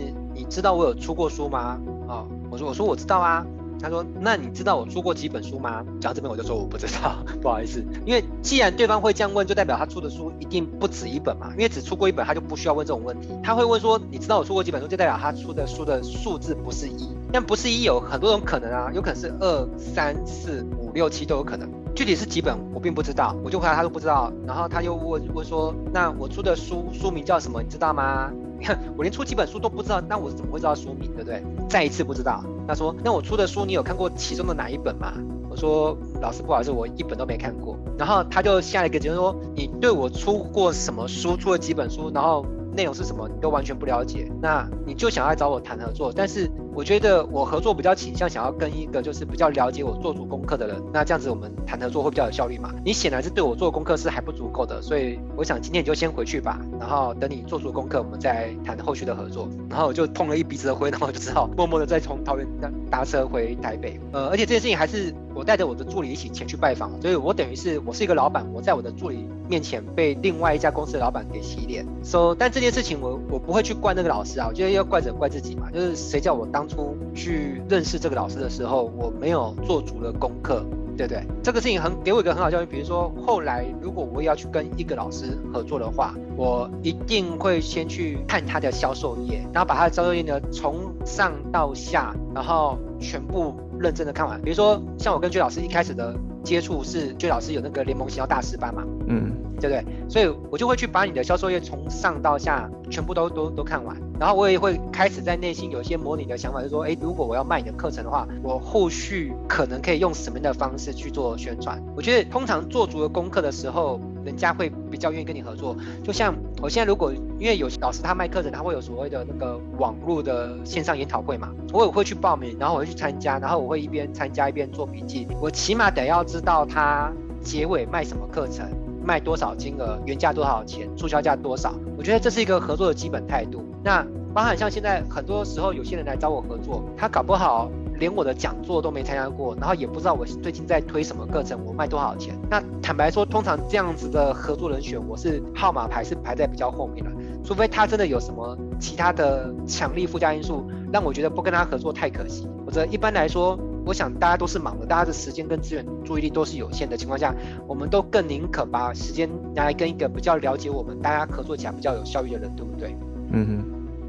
[0.49, 1.78] 知道我有出过书吗？
[2.09, 3.44] 啊，我说我说我知道啊。
[3.80, 5.84] 他说那你知道我出过几本书吗？
[6.01, 7.80] 讲到这边我就说我不知道， 不好意思。
[8.05, 11.53] 因为既然对方会这样问，就代表他出的书一定不止一本嘛。
[11.53, 13.28] 因为只出过一本，他就不需要问这种问题。
[13.40, 17.09] 他会问说你知道我出过几本书，就代表他出的书的数字不是一。
[17.32, 21.70] 但不是一有很多种可能啊，有可能是二三四五六七都有可能。
[21.94, 24.32] 具体是几本我并不知道，我就回答他都不知道。
[24.44, 27.62] 然后他又问问说那我出的书书名叫什么？
[27.62, 28.32] 你知道吗？
[28.96, 31.42] 我连出几本书都不知道，那我怎么会知道书名，对不对？
[31.68, 32.42] 再一次不知道。
[32.66, 35.14] 他说：“那我出的书，你有看过其中的哪一本吗？”
[35.48, 42.44] 我说：“老师，不好意思，我一本都没看过。”然后他就下一个结论说：“你对我出过什么书，出了几本书，然后
[42.76, 44.30] 内容是什么，你都完全不了解。
[44.42, 52.72] 那你就想要找我谈合作，但是。”我觉得我合作比较倾向想要跟一个就是比较了解我做足功课的人，那这样子我们谈合作会比较有效率嘛。
[52.85, 59.49] 你显然是对我做功课是还不足够的，所以我想今天你就先回去吧，然后等你做足功课，我们再谈后续的合作。
[59.68, 62.47] 然后我就碰了一鼻子的灰，然后就只好 默默的再从桃园
[62.89, 63.99] 搭车回台北。
[64.12, 71.86] 呃，而且这件事情还是我带着我的助理一起前去拜访，所以我等于是我是一个老板，我在我的助理面前被另外一家公司的老板给洗脸。
[72.03, 80.66] So，但这件事情我我不会去怪那个老师啊，我觉得要怪者怪自己嘛，就是谁叫我当初去认识这个老师的时候，我没有做足了功课。
[80.99, 81.22] 对不对？
[81.44, 82.66] 这个事情很给我一个很好教育。
[82.66, 94.42] 比如说，后来如果我要去跟一个老师合作的话，我一定会先去看他的销售页，然后把他的销售页呢从上到下，然后全部认真的看完。
[94.42, 99.30] 比如说，像我跟薛老师一开始的接触是，薛老师有那个联盟行销大师班嘛，嗯，
[99.61, 99.84] 对不对？
[100.09, 103.96] 所以我就会去把你的销售页从上到下全部都都都看完。
[104.18, 111.80] 然后我也会开始在内心有一些模拟的想法，就是说，哎，如果我要卖你的课程的话，我后续可能可以用什么样的方式去做宣传？
[111.94, 115.76] 我觉得通常做足了功课的时候，人家会比较愿意跟你合作。
[116.02, 125.28] 就像我现在如果因为有老师他卖课程，他会有所谓的那个网络的线上研讨会嘛，我也会去报名，然后我会去参加，然后我会一边参加一边做笔记。
[125.40, 128.68] 我起码得要知道他结尾卖什么课程，
[129.05, 131.74] 卖多少金额，原价多少钱，促销价多少。
[131.96, 133.64] 我觉得这是一个合作的基本态度。
[133.82, 142.38] 那包含像现在很多时候，有些人来找我合作，他搞不好连我的讲座都没参加过，然后也不知道我最近在推什么课程，我卖多少钱。
[142.51, 147.11] 那坦白说，通常这样子的合作人选，我是号码牌是排在比较后面的，
[147.45, 152.47] 除非他真的有什么其他的强力附加因素，让我觉得不跟他合作太可惜。
[152.64, 157.34] 否则一般来说，我想大家都是忙的，大家的时间跟资源、注意力都是有限的情况下，
[157.66, 162.97] 我们都更宁可把时间拿来跟一个比较了解我们，大家合作起来比较有效率的人，对不对？
[163.32, 163.64] 嗯哼。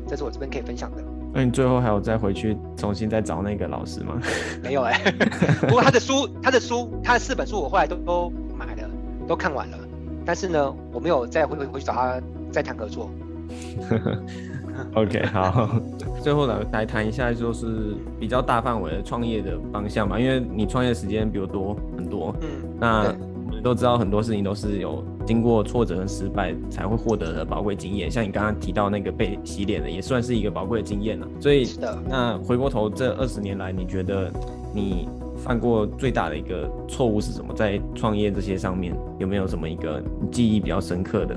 [0.08, 1.04] 这是我这边可以分享的。
[1.32, 4.20] 那你最后还有再回去重新再找那个老师吗？
[4.64, 5.00] 没有哎，
[5.62, 8.90] 不过他的书、他的书、他的四本书我后来都都买了，
[9.28, 9.78] 都看完了。
[10.26, 12.20] 但是呢，我没有再回回回去找他
[12.52, 13.10] 再谈合作。
[14.96, 15.80] OK，好。
[16.22, 22.36] 最后来，来谈一下就是比较大范围的创业的方向嘛，因为你创业时间比我多很多。
[22.42, 22.48] 嗯，
[22.80, 23.20] 那我们。
[23.62, 31.28] 都知道很多事情都是有经过挫折和失败才会获得的宝贵经验，像你刚刚提到那个被洗脸的，也算是一个宝贵的经验了。
[31.42, 31.68] 所以，
[32.08, 34.32] 那回过头这二十年来，你觉得
[34.74, 37.54] 你犯过最大的一个错误是什么？
[37.54, 41.36] 在创业这些上面，有没有什么一个记忆比较深刻的？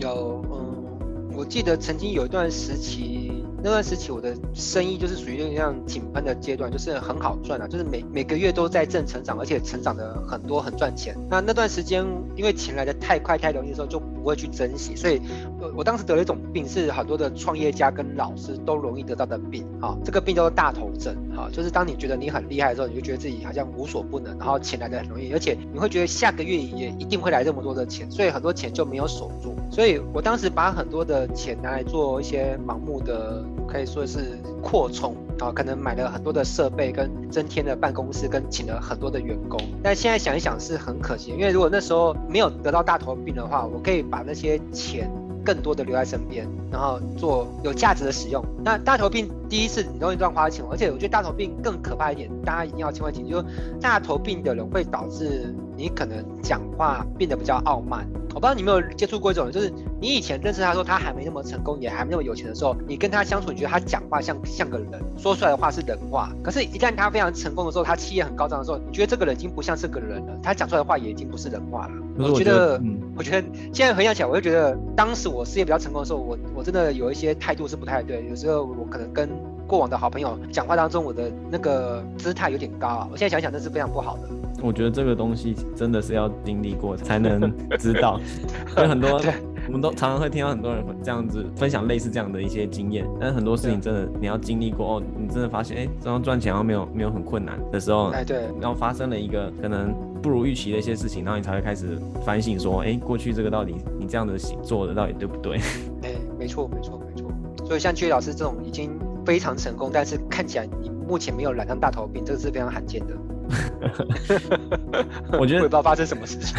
[0.00, 3.26] 有，嗯，我记得曾经有一段时期。
[3.60, 11.16] 那段时期，我的生意就是属于那样井喷的阶段，就是很好赚啊，就是每每个月都在正成长，而且成长的很多，很赚钱。
[11.28, 15.20] 那那段时间，因为钱来的太快太容易的时候，就不会去珍惜，所以，
[15.60, 19.98] 我我当时得了一种病，是很多的创业家跟老师都容易得到的病啊。
[20.04, 29.54] 这个病叫做大头症啊，就是当你觉得你很厉害的时候，你就觉得自己好像无所不能，然后钱来的很容易，而且你会觉得下个月也一定会来这么多的钱，所以很多钱就没有守住。
[29.70, 33.44] 所以我当时把很多的钱拿来做一些盲目的。
[33.70, 39.60] 可以说是扩充啊，可能买了很多的设备，跟增添了办公室，跟请了很多的员工。
[39.82, 45.12] 但现在想一想是很可惜，因为如果那时候没有得到大头病的话，我可以把那些钱
[45.48, 48.44] 更多的留在身边，然后做有价值的使用。
[48.62, 53.44] 那大头病第一次你容易乱花钱，而且我觉得大头病更可怕一点，大家一定要千万记住，就是
[53.80, 58.04] 大头病的人会导致你可能讲话变得比较傲慢。
[58.34, 66.30] 我不知道你有没有接触过一种，就是你以前认识他说他还没那么成功，也还没那么有钱的时候，你跟他相处，你觉得他讲话像像个人，说出来的话是人话。
[66.42, 71.94] 可是，一旦他非常成功的时候，他气焰很高涨的时候，你觉得这个人已经不像是个人了，他讲出来的话也已经不是人话了。
[72.18, 72.80] 我觉得，
[73.16, 78.26] 我觉得现在回想起来，我就觉得当时我事业比较成功的时候，我我真的有一些态度是不太对。
[78.28, 79.28] 有时候我可能跟
[79.66, 83.08] 过往的好朋友讲话当中，我的那个姿态有点高啊。
[83.10, 84.28] 我现在想想，那是非常不好的。
[84.62, 88.20] 我觉得这个东西真的是要经历过才能知道，
[88.76, 89.20] 有很多
[89.66, 105.58] 我们都常常会听到很多人这样子分享类似这样的一些经验，但是很多事情真的你要经历过哦，你真的发现哎，这样赚钱好像没有没有很困难的时候，哎对，然后发生了一个可能不如预期的一些事情，然后你才会开始反省说，哎，过去这个到底你这样的做的到底对不对？
[106.02, 107.30] 哎，没错没错没错，
[107.66, 113.12] 所以像曲老师这种已经非常成功，但是看起来你目前没有染上大头病，这个是非常罕见的。
[115.38, 116.56] 我觉得不知道发生什么事情，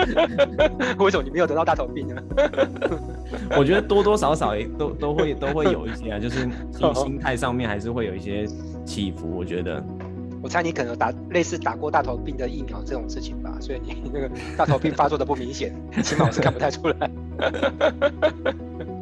[0.98, 2.22] 为什么你没有得到大头病呢？
[3.56, 6.40] 我觉得多多少少都都会都会有一些啊，就是
[6.72, 8.46] 心心态上面还是会有一些
[8.84, 9.28] 起伏。
[9.36, 9.82] 我觉得，
[10.42, 17.10] 我猜你可能打类似打过大头病的疫苗这种事情吧，所以你那个大头病发作的不明显，起码我是看不太出来。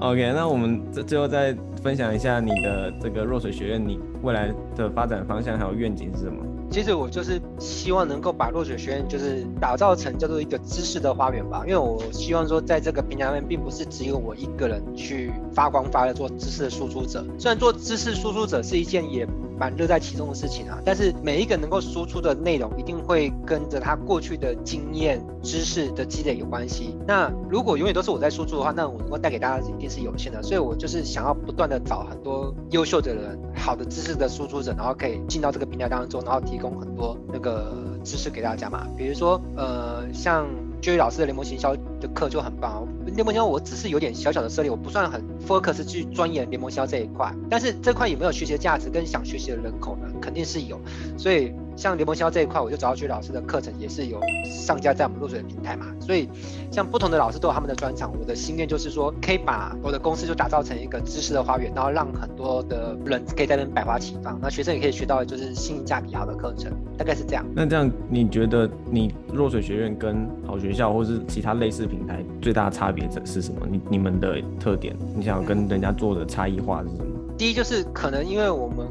[0.01, 6.43] OK，那我们最最后再分享一下你的这个弱水学院，你未来的发展方向还有愿景是什么？
[6.71, 17.27] 其实我就是希望能够把落水学院就是打造成叫做一个知识的花园吧，因为我希望说在这个平台上面，并不是只有我一个人去发光发热做知识的输出者。
[17.41, 19.27] 虽然做知识输出者是一件也
[19.59, 26.97] 蛮乐在其中的事情啊，但是每一个能够输出的内容，一定会跟着他过去的经验、知识的积累有关系。
[27.05, 30.41] 那如果永远都是我在输出的话，那我能够带给大家一定是有限的。
[30.41, 36.60] 所以我就是想要不断的找很多优秀的人、好的知识的输出者，然后可以进到这个平台当中，然后提。
[36.61, 37.73] 供很多那个
[38.05, 40.47] 知识给大家嘛，比如说呃，像
[40.81, 42.87] J 老师的联盟行销的课就很棒。
[43.07, 50.07] 联盟行销我只是有点小小的涉猎，我不算很 focus 去钻研联盟销这一块，但是这块有没有学习的价值跟想学习的人口呢？
[50.21, 50.79] 肯定是有，
[51.17, 51.53] 所以。
[51.81, 55.87] 像联盟销这一块，我就找到薛老师的课程，也是有上架在我们落水的平台嘛。
[55.99, 56.29] 所以，
[56.71, 58.13] 像不同的老师都有他们的专长。
[58.21, 67.43] 我的心愿就是说，可以把我的公司就打造成一个知识的花园，然后让很多的人可以在那边百花齐放，那学生也可以学到就是性价比好的课程，大概是这样。
[67.55, 73.67] 那这样，你觉得你落水学院跟好学校或是其他类似平台最大的差别是什么？
[73.67, 77.07] 你你们的特点，你想要跟人家做的差异化是什么？
[77.39, 78.87] 第一就是可能因为我们。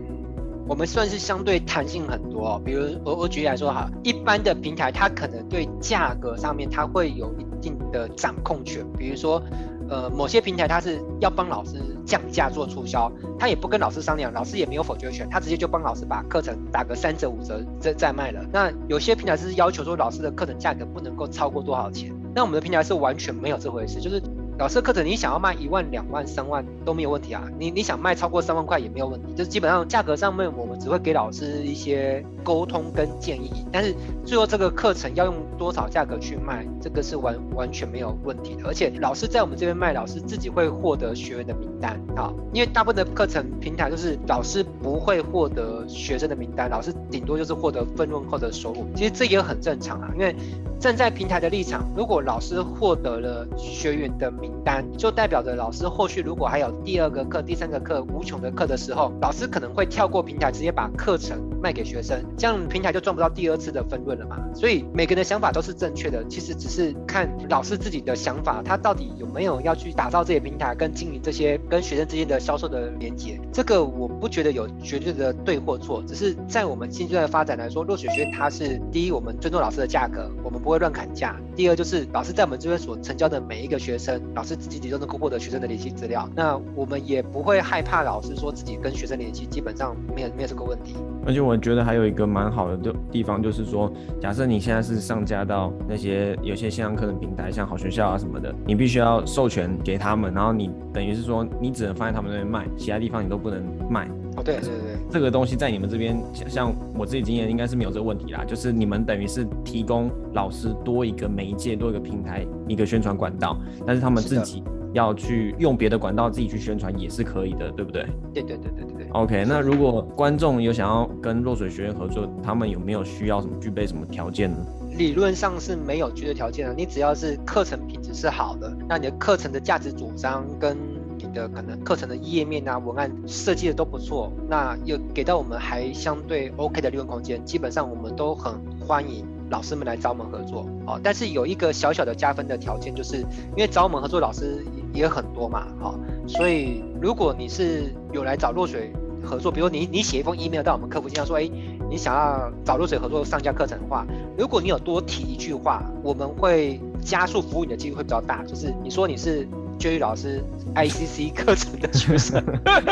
[0.70, 9.42] 我们算是相对弹性很多，比如我我举例来说哈，一般的平台它可能对价格上面它会有一定的掌控权，比如说，
[9.90, 18.46] 呃，某些平台它是要帮老师降价做促销，他也不跟老师商量，老师也没有否决权，他直接就帮老师把课程打个三折五折再再卖了。
[18.54, 24.22] 那有些平台是要求说老师的课程价格不能够超过多少钱，那我们的平台是完全没有这回事，就是。
[24.60, 27.42] 老师课程，你想要卖一万、两万、三万都没有问题啊。
[27.58, 33.96] 你你想卖超过三万块也没有问题，就是基本上价格上面我们只会给老师一些沟通跟建议，但是
[34.26, 38.68] 最后这个课程要用多少价格去卖，这个是完完全没有问题的。
[38.68, 48.86] 而且老师在我们这边卖，老师自己会获得学员的名单啊，因为大部分的课程平台就是老师不会获得学生的名单，老师顶多就是获得分润后的收入。
[48.94, 50.36] 其实这也很正常啊，因为
[50.80, 64.38] 站在平台的立场，如果老师获得了学员的名，单就代表着老师后续如果还有第二个课、第三个课、无穷的课的时候，老师可能会跳过平台，直接把课程卖给学生，这样平台就赚不到第二次的分润了嘛。
[64.56, 73.38] 所以每个人的想法都是正确的，其实只是看老师自己的想法，他到底有没有要去打造这些平台跟经营这些跟学生之间的销售的连接。
[73.52, 84.22] 这个我不觉得有绝对的对或错，只是在我们现阶段的发展来说，落水学院它是第一，我们尊重老师的价格，我们不不会乱砍价；第二，就是老师在我们这边所成交的每一个学生。
[84.36, 90.96] 老师自己都能够获得学生的联系资料，那我们也不会害怕老师说自己跟学生联系，基本上没有没有这个问题。
[91.26, 93.92] 而且我觉得还有一个蛮好的地地方，就是说，
[94.22, 103.60] 假设你现在是上架到那些有些线上课程平台，像好学校啊什么的，你必须要授权给他们，然后你等于是说你只能放在他们那边卖，其他地方你都不能
[103.90, 104.08] 卖。
[104.36, 114.64] 哦，对对对，这个东西在你们这边，像我自己经验应该是没有这个问题啦，就是你们等于是提供老师多一个媒介，多一个平台，一个宣传管道，但是他们自己
[114.94, 118.06] 要去用别的管道自己去宣传也是可以的，对不对？
[118.34, 119.08] 对对对对对对。
[119.12, 124.58] OK，那如果观众有想要跟落水学院合作，他们有没有需要什么具备什么条件呢？
[124.98, 130.99] 理论上是没有具备条件的，你只要是课程品质是好的，那你的课程的价值主张跟你
[131.34, 139.26] 的可能课程的页面啊文案设计的都不错，那又给到我们还相对 OK 的利润空间，基本上我们都很欢迎。
[139.52, 143.18] 老师们来找我们合作，哦，但是有一个小小的加分的条件，就是
[143.56, 144.64] 因为找我们合作老师
[144.94, 151.50] 也很多嘛，好，所以如果你是有来找落水合作，比如你你写一封 email 到我们客服信箱说，哎，
[151.90, 154.06] 你想要找落水合作上架课程的话，
[154.38, 159.48] 如果你有多提一句话，我们会加速服务你的机会会比较大，就是你说你是
[159.80, 160.44] J 老师
[160.76, 162.44] ICC 课程的学生，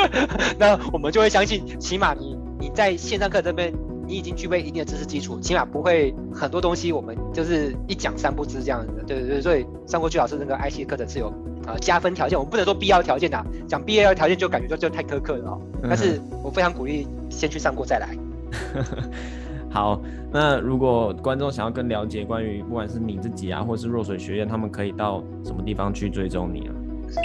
[0.58, 3.72] 那我们就会相信，起码你你在线上课这边。
[4.10, 11.28] 你已经具备一定的知识基础，起码不会很多东西我们就是一讲三不知这样子的，对对对，所以上过去老师那个 IC 课程是有
[11.66, 15.60] 呃加分条件，我们不能说必要条件啊，讲必要条件就感觉就就太苛刻了哦。
[15.84, 18.16] 但是我非常鼓励先去上过再来。
[19.78, 20.02] 好，
[20.32, 26.74] 那如果观众想要更了解关于不管是你自己啊，或是弱水学院，他们可以到什么地方去追踪你啊？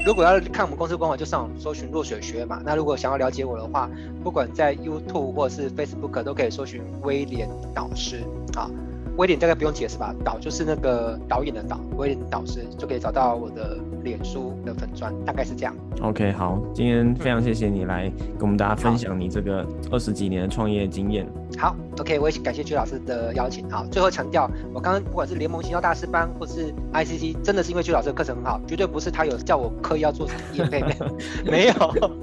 [0.06, 2.60] 如果要看我们公司官网，就上网搜寻若水学院嘛。
[2.62, 3.88] 那如果想要了解我的话，
[4.22, 8.22] 不管在 YouTube 或是 Facebook 都可以搜寻威廉导师
[8.54, 8.70] 好。
[9.16, 10.14] 威廉大概不用解释吧？
[10.24, 15.74] 导就是那个导演的导，威廉导师就可以找到我的脸书的粉砖，大概是这样。
[16.00, 21.26] OK，好，今天非常谢谢你来跟我们大家分享你这个二十几年的创业经验。
[21.58, 23.70] 好，OK，我也感谢曲老师的邀请。
[23.70, 30.82] 好，最后强调，我刚刚不管是联盟行销大师班或是 ICC，真的是因为曲老师的课程很好，绝对不是他有叫我刻意要做什么业配，
[31.44, 31.74] 没有，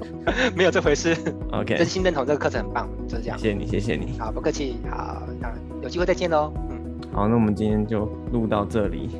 [0.56, 1.16] 没有这回事。
[1.52, 3.38] OK，真心认同这个课程很棒，就是这样。
[3.38, 4.18] 谢谢你，谢谢你。
[4.18, 4.78] 好，不客气。
[4.90, 5.48] 好，那
[5.80, 6.52] 有机会再见喽。
[6.68, 6.79] 嗯，
[7.12, 9.10] 好，那我们今天就录到这里。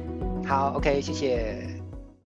[0.47, 1.70] 好，OK，谢谢。